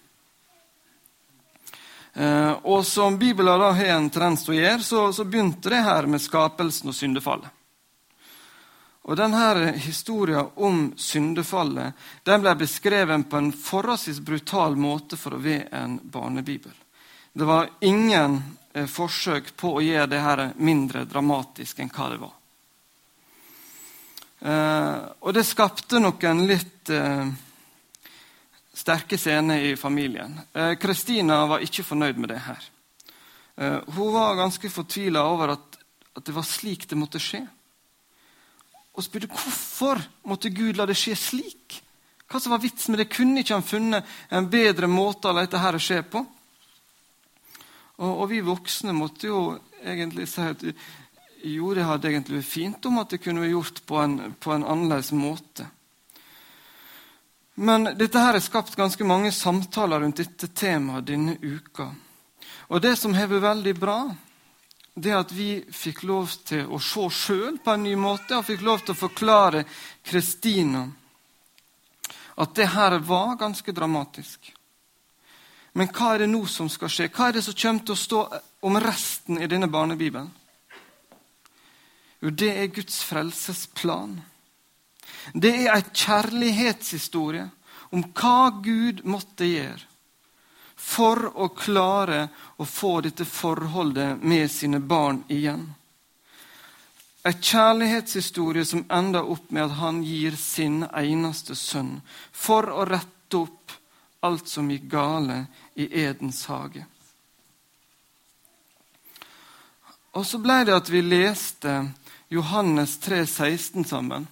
Eh, 2.14 2.52
og 2.64 2.86
som 2.86 3.18
Bibelen 3.20 3.60
har 3.62 3.84
en 3.92 4.08
tendens 4.10 4.46
til 4.46 4.56
å 4.56 4.60
gjøre, 4.62 4.84
så, 4.88 5.04
så, 5.12 5.28
begynte 5.28 5.72
det 5.72 5.84
her 5.84 6.08
med 6.08 6.24
skapelsen 6.24 6.94
og 6.94 6.96
syndefallet. 6.96 7.52
Og 9.10 9.18
denne 9.18 9.74
Historien 9.84 10.52
om 10.56 10.82
syndefallet 10.96 11.96
den 12.24 12.44
ble 12.44 12.56
beskrevet 12.56 13.28
på 13.30 13.40
en 13.40 13.52
forholdsvis 13.52 14.24
brutal 14.24 14.80
måte 14.80 15.20
for 15.20 15.36
å 15.36 15.44
være 15.44 15.68
en 15.76 16.00
barnebibel. 16.04 16.72
Det 17.34 17.44
var 17.44 17.68
ingen 17.84 18.40
eh, 18.72 18.88
forsøk 18.88 19.58
på 19.60 19.76
å 19.76 19.84
gjøre 19.84 20.12
det 20.16 20.24
her 20.24 20.48
mindre 20.56 21.04
dramatisk 21.04 21.84
enn 21.84 21.92
hva 21.92 22.14
det 22.16 22.24
var. 22.24 22.39
Eh, 24.40 24.98
og 25.20 25.36
det 25.36 25.44
skapte 25.44 26.00
noen 26.00 26.46
litt 26.48 26.90
eh, 26.96 27.28
sterke 28.80 29.20
scener 29.20 29.66
i 29.68 29.76
familien. 29.80 30.38
Eh, 30.54 30.76
Kristina 30.80 31.42
var 31.50 31.66
ikke 31.66 31.84
fornøyd 31.84 32.20
med 32.20 32.32
det 32.34 32.44
her. 32.48 32.68
Hun 33.60 34.14
var 34.14 34.38
ganske 34.40 34.70
fortvila 34.72 35.26
over 35.28 35.52
at, 35.52 35.74
at, 36.16 36.24
det 36.24 36.32
var 36.32 36.46
slik 36.48 36.86
det 36.88 36.96
måtte 36.96 37.20
skje. 37.20 37.42
Og 38.96 39.04
spurte 39.04 39.28
hvorfor 39.28 40.00
måtte 40.32 40.48
Gud 40.56 40.80
la 40.80 40.86
det 40.88 40.96
skje 40.96 41.18
slik. 41.20 41.76
Hva 42.32 42.40
som 42.40 42.54
var 42.54 42.62
vitsen 42.64 42.96
med 42.96 43.02
det? 43.04 43.10
Kunne 43.12 43.44
ikke 43.44 43.58
han 43.58 43.68
funnet 43.68 44.08
en 44.32 44.48
bedre 44.48 44.88
måte 44.88 45.28
å 45.28 45.36
la 45.36 45.44
dette 45.44 45.60
her 45.60 45.76
skje 45.76 46.00
på? 46.08 46.24
Og, 48.00 48.14
og, 48.14 48.26
vi 48.32 48.40
voksne 48.48 48.96
måtte 48.96 49.28
jo 49.28 49.42
egentlig 49.84 50.30
si 50.32 50.48
at 50.48 50.64
jo, 51.44 51.74
det 51.74 51.88
hadde 51.88 52.10
egentlig 52.12 52.42
vært 52.42 52.52
fint 52.52 52.86
om 52.90 53.00
at 53.02 53.14
det 53.14 53.22
kunne 53.24 53.44
vært 53.44 53.56
gjort 53.56 53.82
på 53.88 54.00
en, 54.02 54.16
på 54.40 54.54
en 54.54 54.66
annerledes 54.66 55.12
måte. 55.16 55.68
Men 57.60 57.92
dette 58.00 58.20
her 58.20 58.38
har 58.38 58.44
skapt 58.44 58.78
ganske 58.80 59.04
mange 59.04 59.32
samtaler 59.36 60.00
rundt 60.00 60.22
dette 60.22 60.48
temaet 60.56 61.08
denne 61.10 61.36
uka. 61.42 61.90
Og 62.70 62.82
det 62.82 62.96
som 63.00 63.16
har 63.18 63.28
vært 63.28 63.44
veldig 63.44 63.74
bra, 63.76 64.00
det 64.96 65.12
er 65.12 65.20
at 65.20 65.34
vi 65.36 65.50
fikk 65.72 66.04
lov 66.08 66.32
til 66.48 66.70
å 66.72 66.80
se 66.84 67.04
sjøl 67.12 67.60
på 67.64 67.74
en 67.74 67.84
ny 67.84 67.96
måte 68.00 68.38
og 68.38 68.48
fikk 68.48 68.64
lov 68.68 68.84
til 68.84 68.96
å 68.96 69.02
forklare 69.02 69.66
Kristina 70.04 70.86
at 72.40 72.56
det 72.56 72.70
her 72.72 72.96
var 73.04 73.36
ganske 73.40 73.76
dramatisk. 73.76 74.54
Men 75.76 75.92
hva 75.92 76.14
er 76.14 76.24
det 76.24 76.32
nå 76.32 76.46
som 76.48 76.70
skal 76.72 76.92
skje? 76.92 77.10
Hva 77.12 77.28
er 77.30 77.38
det 77.38 77.44
som 77.46 77.56
kommer 77.56 77.84
til 77.86 77.96
å 77.96 78.04
stå 78.04 78.22
om 78.68 78.80
resten 78.80 79.42
i 79.44 79.48
denne 79.52 79.68
barnebibelen? 79.72 80.32
Jo, 82.20 82.30
det 82.30 82.52
er 82.58 82.74
Guds 82.76 83.04
frelsesplan. 83.08 84.20
Det 85.34 85.54
er 85.66 85.76
en 85.76 85.94
kjærlighetshistorie 85.94 87.48
om 87.96 88.04
hva 88.14 88.50
Gud 88.64 89.04
måtte 89.08 89.48
gjøre 89.48 89.86
for 90.80 91.26
å 91.36 91.50
klare 91.52 92.28
å 92.58 92.66
få 92.66 93.00
dette 93.04 93.26
forholdet 93.28 94.24
med 94.24 94.48
sine 94.52 94.80
barn 94.80 95.24
igjen. 95.28 95.66
En 97.28 97.36
kjærlighetshistorie 97.36 98.66
som 98.66 98.86
ender 98.88 99.28
opp 99.28 99.52
med 99.52 99.66
at 99.66 99.76
han 99.82 100.04
gir 100.08 100.38
sin 100.40 100.86
eneste 100.88 101.56
sønn 101.56 101.98
for 102.32 102.72
å 102.72 102.88
rette 102.88 103.42
opp 103.42 103.76
alt 104.24 104.48
som 104.48 104.72
gikk 104.72 104.88
gale 104.92 105.44
i 105.76 105.90
Edens 106.04 106.46
hage. 106.48 106.86
Og 110.16 110.26
så 110.26 110.40
ble 110.42 110.64
det 110.68 110.76
at 110.76 110.90
vi 110.90 111.04
leste 111.06 111.76
Johannes 112.30 112.98
3, 112.98 113.26
16 113.26 113.86
sammen. 113.86 114.28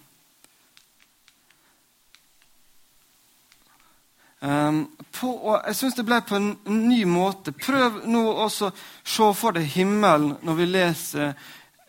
Um, 4.40 4.84
på, 5.12 5.32
og 5.32 5.64
jeg 5.66 5.76
syns 5.80 5.96
det 5.98 6.06
ble 6.06 6.20
på 6.22 6.38
en 6.38 6.52
ny 6.70 7.00
måte. 7.10 7.56
Prøv 7.58 8.04
nå 8.06 8.22
også 8.46 8.70
å 8.70 8.76
se 9.02 9.30
for 9.40 9.58
deg 9.58 9.66
himmelen 9.74 10.36
når 10.46 10.60
vi 10.60 10.68
leser 10.70 11.34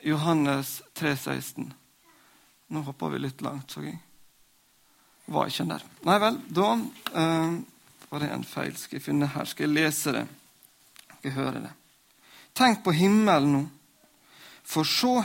Johannes 0.08 0.78
3, 0.96 1.12
16. 1.16 1.66
Nå 2.72 2.84
hopper 2.86 3.12
vi 3.12 3.20
litt 3.20 3.44
langt, 3.44 3.68
så 3.72 3.84
jeg. 3.84 3.98
Var 5.28 5.50
ikke 5.50 5.66
der. 5.68 5.84
Nei 6.08 6.16
vel, 6.22 6.38
da 6.56 6.70
um, 6.72 7.58
var 8.08 8.24
det 8.24 8.30
en 8.32 8.46
feil. 8.48 8.72
Skal 8.80 8.96
jeg 8.96 9.04
finne 9.10 9.28
her? 9.28 9.44
Skal 9.44 9.68
jeg 9.68 9.76
lese 9.76 10.14
det? 10.16 10.24
Skal 11.18 11.28
jeg 11.28 11.36
høre 11.36 11.60
det? 11.66 11.74
Tenk 12.56 12.80
på 12.84 12.96
himmelen 12.96 13.52
nå. 13.58 13.62
For 14.68 14.88
så 14.88 15.18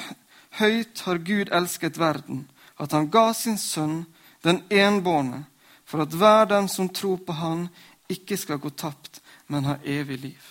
høyt 0.60 1.02
har 1.06 1.22
Gud 1.26 1.52
elsket 1.52 1.98
verden, 1.98 2.46
at 2.78 2.92
han 2.92 3.10
ga 3.14 3.32
sin 3.34 3.58
sønn, 3.58 4.04
den 4.44 4.64
enbårne, 4.70 5.46
for 5.86 6.04
at 6.04 6.14
hver 6.14 6.48
den 6.50 6.68
som 6.70 6.90
tror 6.90 7.22
på 7.26 7.34
Han, 7.34 7.68
ikke 8.10 8.38
skal 8.38 8.60
gå 8.60 8.70
tapt, 8.70 9.22
men 9.48 9.66
ha 9.66 9.78
evig 9.86 10.20
liv. 10.20 10.44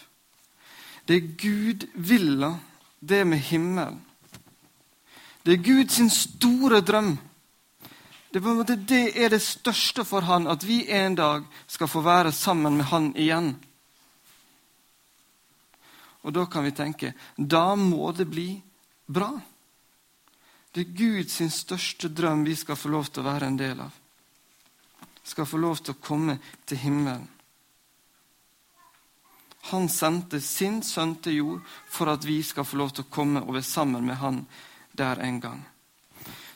Det 1.06 1.16
er 1.16 1.34
Gud 1.36 1.86
villa, 1.94 2.54
det 3.00 3.26
med 3.26 3.38
himmelen. 3.38 4.00
Det 5.42 5.52
er 5.52 5.64
Guds 5.66 5.98
store 6.14 6.80
drøm. 6.80 7.18
Det 8.32 8.42
det 8.88 9.24
er 9.24 9.28
det 9.28 9.42
største 9.42 10.04
for 10.04 10.20
han, 10.20 10.46
at 10.46 10.66
vi 10.66 10.86
en 10.88 11.14
dag 11.14 11.44
skal 11.66 11.88
få 11.88 12.00
være 12.00 12.32
sammen 12.32 12.76
med 12.76 12.84
han 12.84 13.16
igjen. 13.16 13.56
Og 16.22 16.32
da 16.34 16.46
kan 16.46 16.64
vi 16.64 16.70
tenke 16.70 17.14
da 17.36 17.74
må 17.74 18.12
det 18.12 18.30
bli 18.30 18.62
bra. 19.06 19.40
Det 20.72 20.80
er 20.80 20.96
Guds 20.96 21.36
største 21.52 22.08
drøm 22.08 22.46
vi 22.46 22.56
skal 22.56 22.78
få 22.80 22.88
lov 22.92 23.10
til 23.12 23.20
å 23.20 23.28
være 23.28 23.50
en 23.50 23.58
del 23.60 23.80
av. 23.84 23.92
Skal 25.22 25.46
få 25.46 25.60
lov 25.60 25.82
til 25.84 25.94
å 25.94 26.02
komme 26.02 26.38
til 26.66 26.80
himmelen. 26.80 27.28
Han 29.70 29.86
sendte 29.88 30.40
sin 30.42 30.80
sønn 30.82 31.14
til 31.22 31.36
jord 31.36 31.74
for 31.86 32.10
at 32.10 32.24
vi 32.26 32.40
skal 32.42 32.66
få 32.66 32.80
lov 32.80 32.94
til 32.96 33.04
å 33.04 33.12
komme 33.12 33.44
og 33.44 33.52
være 33.54 33.68
sammen 33.68 34.08
med 34.08 34.18
han 34.18 34.40
der 34.96 35.20
en 35.22 35.38
gang. 35.40 35.60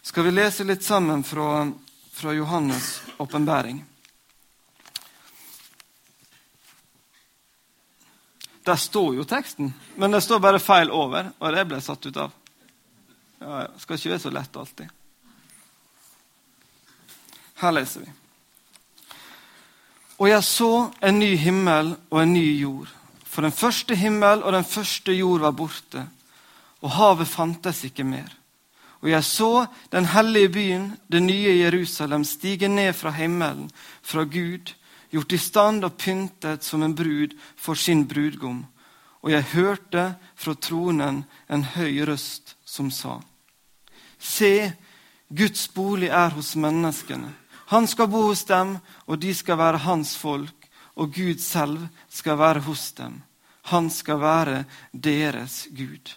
Skal 0.02 0.26
vi 0.26 0.32
lese 0.32 0.64
litt 0.66 0.82
sammen 0.82 1.22
fra, 1.24 1.68
fra 2.12 2.34
Johannes' 2.34 2.98
åpenbaring? 3.22 3.84
Der 8.66 8.76
står 8.76 9.14
jo 9.14 9.24
teksten, 9.24 9.70
men 9.94 10.10
det 10.10 10.24
står 10.26 10.42
bare 10.42 10.58
feil 10.58 10.90
over, 10.90 11.30
og 11.38 11.54
det 11.54 11.64
ble 11.70 11.78
satt 11.84 12.06
ut 12.08 12.18
av. 12.18 12.34
Ja, 13.40 13.62
ja. 13.62 13.68
Skal 13.78 13.98
ikke 13.98 14.14
være 14.14 14.24
så 14.24 14.32
lett 14.32 14.56
alltid. 14.56 14.92
Her 17.56 17.72
leser 17.72 18.04
vi. 18.04 18.12
Og 20.16 20.28
jeg 20.30 20.44
så 20.44 20.70
en 21.04 21.18
ny 21.20 21.34
himmel 21.36 21.92
og 22.10 22.22
en 22.22 22.32
ny 22.32 22.46
jord. 22.60 22.88
For 23.24 23.44
den 23.44 23.52
første 23.52 23.96
himmel 23.96 24.42
og 24.42 24.54
den 24.56 24.64
første 24.64 25.12
jord 25.12 25.42
var 25.44 25.52
borte, 25.56 26.06
og 26.80 26.94
havet 26.96 27.28
fantes 27.28 27.82
ikke 27.84 28.04
mer. 28.04 28.30
Og 29.04 29.10
jeg 29.10 29.24
så 29.24 29.66
den 29.92 30.08
hellige 30.08 30.48
byen, 30.48 30.86
det 31.12 31.22
nye 31.22 31.58
Jerusalem, 31.58 32.24
stige 32.24 32.68
ned 32.68 32.92
fra 32.96 33.12
himmelen, 33.12 33.70
fra 34.02 34.24
Gud, 34.24 34.72
gjort 35.12 35.32
i 35.32 35.38
stand 35.38 35.84
og 35.84 35.98
pyntet 36.00 36.64
som 36.64 36.82
en 36.82 36.94
brud 36.96 37.36
for 37.56 37.74
sin 37.74 38.06
brudgom. 38.08 38.64
Og 39.22 39.30
jeg 39.30 39.52
hørte 39.52 40.14
fra 40.34 40.54
tronen 40.54 41.24
en 41.50 41.64
høy 41.76 42.00
røst 42.08 42.55
som 42.66 42.90
sa:" 42.90 43.20
Se, 44.18 44.72
Guds 45.28 45.68
bolig 45.74 46.08
er 46.08 46.30
hos 46.30 46.56
menneskene. 46.56 47.32
Han 47.66 47.86
skal 47.86 48.08
bo 48.08 48.28
hos 48.28 48.44
dem, 48.44 48.76
og 49.06 49.18
de 49.22 49.34
skal 49.34 49.58
være 49.58 49.78
hans 49.78 50.16
folk, 50.16 50.68
og 50.96 51.12
Gud 51.14 51.38
selv 51.42 51.88
skal 52.08 52.38
være 52.38 52.60
hos 52.60 52.92
dem. 52.92 53.22
Han 53.62 53.90
skal 53.90 54.20
være 54.20 54.64
deres 54.92 55.66
Gud. 55.74 56.14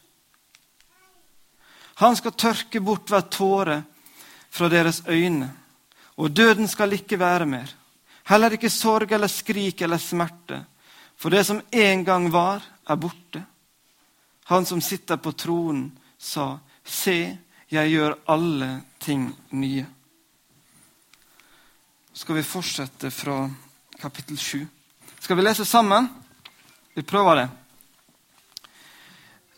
Han 2.00 2.16
skal 2.16 2.38
tørke 2.38 2.82
bort 2.82 3.10
hver 3.10 3.26
tåre 3.28 3.82
fra 4.50 4.70
deres 4.70 5.02
øyne, 5.08 5.50
og 6.18 6.36
døden 6.36 6.68
skal 6.68 6.94
ikke 6.94 7.20
være 7.20 7.46
mer. 7.46 7.74
Heller 8.30 8.54
ikke 8.54 8.70
sorg 8.70 9.12
eller 9.12 9.28
skrik 9.28 9.82
eller 9.82 9.98
smerte, 9.98 10.62
for 11.18 11.34
det 11.34 11.46
som 11.46 11.62
en 11.72 12.06
gang 12.06 12.30
var, 12.32 12.62
er 12.88 12.96
borte. 12.96 13.42
Han 14.46 14.66
som 14.66 14.82
sitter 14.82 15.18
på 15.18 15.32
tronen, 15.32 15.92
sa, 16.20 16.60
Se, 16.84 17.38
jeg 17.70 17.92
gjør 17.94 18.18
alle 18.34 18.70
ting 19.00 19.30
nye. 19.52 19.86
Skal 22.14 22.36
vi 22.36 22.44
fortsette 22.44 23.12
fra 23.14 23.44
kapittel 24.00 24.38
7. 24.38 24.68
Skal 25.20 25.38
vi 25.38 25.46
lese 25.46 25.66
sammen? 25.66 26.10
Vi 26.94 27.04
prøver 27.04 27.36
det. 27.36 27.48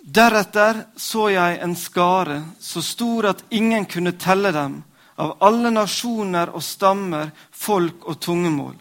Deretter 0.02 0.84
så 0.98 1.30
jeg 1.30 1.60
en 1.62 1.76
skare 1.78 2.42
så 2.60 2.82
stor 2.82 3.32
at 3.32 3.44
ingen 3.50 3.86
kunne 3.86 4.18
telle 4.18 4.52
dem, 4.52 4.82
av 5.22 5.36
alle 5.46 5.70
nasjoner 5.70 6.50
og 6.58 6.64
stammer, 6.66 7.30
folk 7.52 8.08
og 8.10 8.20
tungemål. 8.20 8.74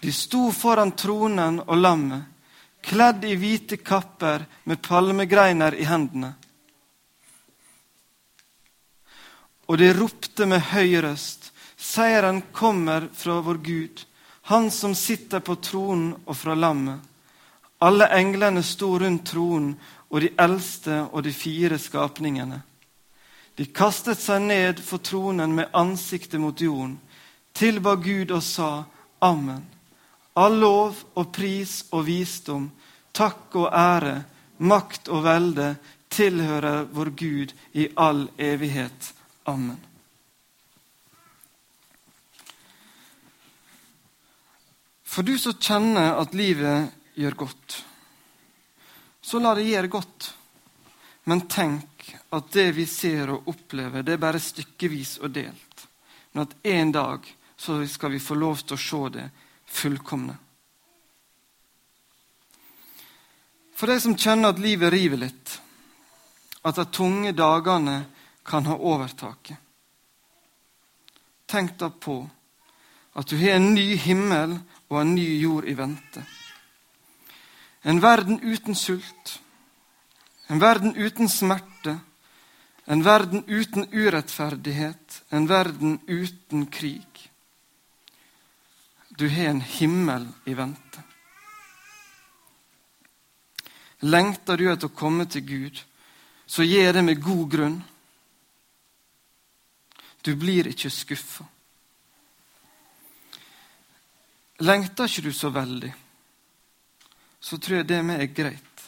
De 0.00 0.12
sto 0.12 0.48
foran 0.52 0.94
tronen 0.96 1.60
og 1.66 1.76
lammet, 1.76 2.24
kledd 2.80 3.24
i 3.28 3.36
hvite 3.36 3.76
kapper 3.84 4.46
med 4.64 4.80
palmegreiner 4.82 5.76
i 5.76 5.84
hendene. 5.84 6.32
Og 9.66 9.78
de 9.78 9.90
ropte 9.92 10.46
med 10.46 10.62
høy 10.72 11.00
røst, 11.02 11.50
seieren 11.76 12.42
kommer 12.52 13.08
fra 13.12 13.40
vår 13.40 13.62
Gud, 13.64 14.04
Han 14.46 14.70
som 14.70 14.92
sitter 14.94 15.40
på 15.42 15.56
tronen 15.58 16.12
og 16.24 16.36
fra 16.38 16.54
lammet. 16.54 17.00
Alle 17.82 18.06
englene 18.14 18.62
sto 18.62 18.92
rundt 18.98 19.24
tronen 19.26 19.72
og 20.06 20.20
de 20.22 20.30
eldste 20.38 21.00
og 21.10 21.24
de 21.26 21.32
fire 21.34 21.78
skapningene. 21.82 22.60
De 23.58 23.66
kastet 23.66 24.20
seg 24.22 24.44
ned 24.46 24.78
for 24.84 25.02
tronen 25.02 25.54
med 25.56 25.74
ansiktet 25.74 26.40
mot 26.40 26.60
jorden, 26.60 26.94
tilba 27.52 27.96
Gud 27.96 28.30
og 28.30 28.44
sa 28.44 28.84
Amen. 29.18 29.64
All 30.36 30.60
lov 30.60 31.02
og 31.16 31.32
pris 31.32 31.86
og 31.90 32.04
visdom, 32.06 32.68
takk 33.16 33.54
og 33.56 33.70
ære, 33.72 34.20
makt 34.58 35.08
og 35.08 35.24
velde 35.24 35.70
tilhører 36.12 36.84
vår 36.92 37.12
Gud 37.16 37.54
i 37.72 37.88
all 37.96 38.28
evighet. 38.38 39.15
Amen. 39.46 39.78
For 45.04 45.22
du 45.22 45.38
som 45.38 45.54
kjenner 45.54 46.18
at 46.20 46.34
livet 46.36 46.90
gjør 47.16 47.38
godt, 47.46 47.76
så 49.22 49.38
la 49.40 49.54
det 49.56 49.68
gjøre 49.68 49.90
godt. 49.90 50.26
Men 51.30 51.46
tenk 51.50 52.10
at 52.36 52.50
det 52.54 52.66
vi 52.76 52.84
ser 52.90 53.32
og 53.34 53.48
opplever, 53.50 54.02
det 54.02 54.16
er 54.16 54.22
bare 54.22 54.42
stykkevis 54.42 55.16
og 55.22 55.32
delt. 55.34 55.86
Men 56.34 56.44
at 56.44 56.58
en 56.74 56.92
dag 56.94 57.30
så 57.56 57.78
skal 57.88 58.12
vi 58.12 58.20
få 58.22 58.36
lov 58.38 58.60
til 58.60 58.76
å 58.76 58.82
se 58.82 59.00
det 59.14 59.28
fullkomne. 59.78 60.36
For 63.76 63.90
de 63.90 63.96
som 64.00 64.18
kjenner 64.18 64.52
at 64.52 64.60
livet 64.62 64.92
river 64.92 65.22
litt, 65.24 65.56
at 66.66 66.76
de 66.76 66.86
tunge 66.92 67.32
dagene 67.36 67.98
kan 68.46 68.66
ha 68.66 68.76
overtaket. 68.78 69.58
Tenk 71.46 71.76
da 71.78 71.90
på 71.90 72.20
at 73.16 73.28
du 73.28 73.36
har 73.40 73.56
en 73.56 73.74
ny 73.74 73.94
himmel 73.98 74.58
og 74.88 75.00
en 75.00 75.14
ny 75.14 75.26
jord 75.40 75.66
i 75.66 75.74
vente. 75.78 76.22
En 77.86 78.00
verden 78.02 78.40
uten 78.42 78.74
sult, 78.74 79.38
en 80.46 80.60
verden 80.62 80.94
uten 80.96 81.30
smerte, 81.30 81.98
en 82.86 83.02
verden 83.02 83.42
uten 83.46 83.86
urettferdighet, 83.92 85.22
en 85.30 85.46
verden 85.46 85.98
uten 86.06 86.66
krig. 86.66 87.30
Du 89.08 89.28
har 89.28 89.50
en 89.50 89.60
himmel 89.60 90.28
i 90.44 90.54
vente. 90.54 91.02
Lengter 94.04 94.60
du 94.60 94.68
etter 94.70 94.90
å 94.90 94.94
komme 94.94 95.24
til 95.30 95.46
Gud, 95.46 95.78
så 96.46 96.66
gjør 96.66 96.98
det 96.98 97.04
med 97.06 97.22
god 97.22 97.46
grunn. 97.50 97.78
Du 100.26 100.34
blir 100.34 100.66
ikke 100.66 100.90
skuffa. 100.90 101.44
Lengter 104.58 105.06
ikke 105.06 105.22
du 105.28 105.32
så 105.32 105.52
veldig, 105.54 105.92
så 107.38 107.58
tror 107.62 107.76
jeg 107.76 107.86
det 107.86 108.00
med 108.02 108.24
er 108.24 108.32
greit. 108.34 108.80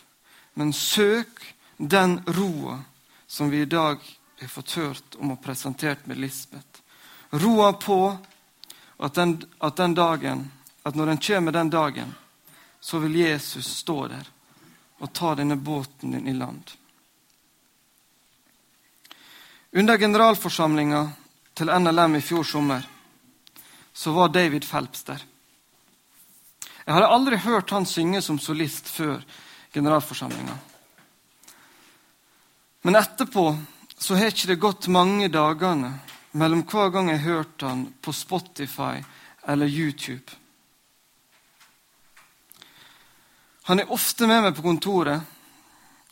Men 0.59 0.73
søk 0.75 1.45
den 1.77 2.17
roa 2.27 2.81
som 3.27 3.53
vi 3.53 3.61
i 3.63 3.69
dag 3.71 4.03
har 4.41 4.51
fått 4.51 4.75
hørt 4.81 5.19
om 5.21 5.37
og 5.37 5.39
presentert 5.45 6.09
med 6.11 6.19
Lisbeth. 6.19 6.83
Roa 7.31 7.71
på 7.73 8.01
at 8.99 9.15
den, 9.15 9.37
at 9.63 9.77
den 9.77 9.95
dagen, 9.95 10.43
at 10.83 10.99
når 10.99 11.13
den 11.13 11.23
kommer 11.23 11.55
den 11.55 11.71
dagen, 11.71 12.15
så 12.81 12.99
vil 12.99 13.15
Jesus 13.15 13.71
stå 13.85 14.09
der 14.11 14.27
og 14.99 15.15
ta 15.15 15.37
denne 15.39 15.57
båten 15.57 16.19
din 16.19 16.27
i 16.27 16.35
land. 16.35 16.75
Under 19.71 19.99
generalforsamlinga 19.99 21.07
til 21.59 21.73
NLM 21.75 22.15
i 22.19 22.23
fjor 22.23 22.47
sommer, 22.47 22.85
så 23.93 24.13
var 24.15 24.31
David 24.31 24.67
Phelps 24.67 25.03
der. 25.09 25.25
Jeg 26.87 26.95
hadde 26.95 27.11
aldri 27.13 27.37
hørt 27.43 27.71
han 27.75 27.87
synge 27.87 28.23
som 28.23 28.39
solist 28.39 28.89
før 28.89 29.21
generalforsamlinga. 29.75 30.55
Men 32.87 32.97
etterpå 32.97 33.45
så 33.99 34.17
har 34.17 34.31
ikke 34.31 34.53
det 34.53 34.63
gått 34.63 34.89
mange 34.95 35.29
dagene 35.29 35.91
mellom 36.39 36.63
hver 36.63 36.93
gang 36.95 37.11
jeg 37.11 37.27
hørte 37.27 37.67
han 37.67 37.83
på 38.01 38.15
Spotify 38.15 39.03
eller 39.51 39.67
YouTube. 39.67 40.39
Han 43.69 43.83
er 43.83 43.93
ofte 43.93 44.27
med 44.31 44.47
meg 44.47 44.55
på 44.57 44.65
kontoret. 44.65 45.21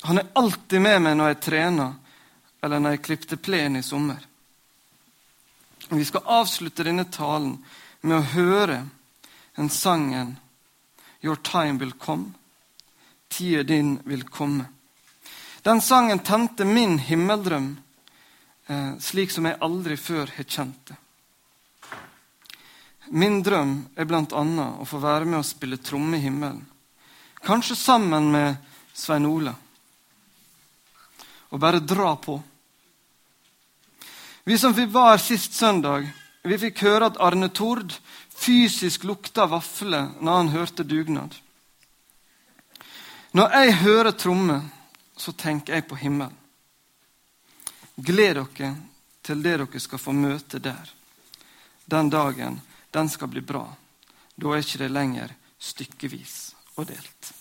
Han 0.05 0.19
er 0.21 0.33
alltid 0.37 0.83
med 0.83 1.05
meg 1.07 1.17
når 1.17 1.31
jeg 1.33 1.45
trener 1.47 1.95
eller 2.61 2.83
når 2.83 2.97
jeg 2.97 3.05
klipte 3.07 3.39
plen 3.41 3.79
i 3.79 3.87
sommer. 3.87 4.19
Vi 5.89 6.05
skal 6.05 6.23
avslutte 6.25 6.85
denne 6.87 7.05
talen 7.05 7.59
med 8.01 8.19
å 8.19 8.29
høre 8.35 8.81
den 9.57 9.71
sangen 9.71 10.37
Your 11.23 11.37
time 11.37 11.79
will 11.79 11.93
come. 11.93 12.33
Tida 13.29 13.63
din 13.63 13.99
vil 14.05 14.23
komme. 14.23 14.65
Den 15.63 15.81
sangen 15.81 16.19
tente 16.19 16.65
min 16.65 16.99
himmeldrøm, 16.99 17.77
eh, 18.67 18.93
slik 18.99 19.31
som 19.31 19.45
jeg 19.45 19.59
aldri 19.61 19.97
før 19.97 20.31
har 20.37 20.45
kjent 20.45 20.87
det. 20.87 20.97
Min 23.11 23.43
drøm 23.43 23.89
er 23.97 24.05
bl.a. 24.05 24.23
å 24.79 24.87
få 24.87 24.99
være 24.99 25.25
med 25.25 25.39
og 25.39 25.47
spille 25.47 25.79
tromme 25.79 26.19
i 26.19 26.25
himmelen. 26.27 26.67
Kanskje 27.43 27.77
sammen 27.77 28.31
med 28.31 28.57
Svein 28.93 29.27
Ola. 29.27 29.55
Og 31.51 31.61
bare 31.61 31.81
dra 31.81 32.17
på. 32.17 32.41
Vi 34.49 34.59
som 34.59 34.73
vi 34.73 34.85
var 34.87 35.19
sist 35.19 35.53
søndag, 35.53 36.05
vi 36.47 36.55
fikk 36.59 36.85
høre 36.87 37.09
at 37.11 37.17
Arne 37.19 37.49
Tord 37.51 37.97
fysisk 38.31 39.03
lukta 39.03 39.49
vafler 39.51 40.13
når 40.23 40.37
han 40.37 40.51
hørte 40.53 40.85
dugnad. 40.87 41.33
Når 43.35 43.57
jeg 43.57 43.73
hører 43.81 44.15
trommer, 44.15 44.61
så 45.19 45.35
tenker 45.35 45.75
jeg 45.75 45.89
på 45.91 45.99
himmelen. 45.99 46.37
Gled 47.97 48.39
dere 48.39 48.71
til 49.27 49.43
det 49.43 49.57
dere 49.65 49.83
skal 49.83 49.99
få 49.99 50.15
møte 50.15 50.63
der. 50.63 50.95
Den 51.91 52.13
dagen, 52.15 52.61
den 52.95 53.11
skal 53.11 53.33
bli 53.35 53.43
bra. 53.43 53.65
Da 54.39 54.55
er 54.55 54.63
ikke 54.63 54.85
det 54.85 54.93
lenger 54.95 55.35
stykkevis 55.59 56.37
og 56.77 56.87
delt. 56.93 57.33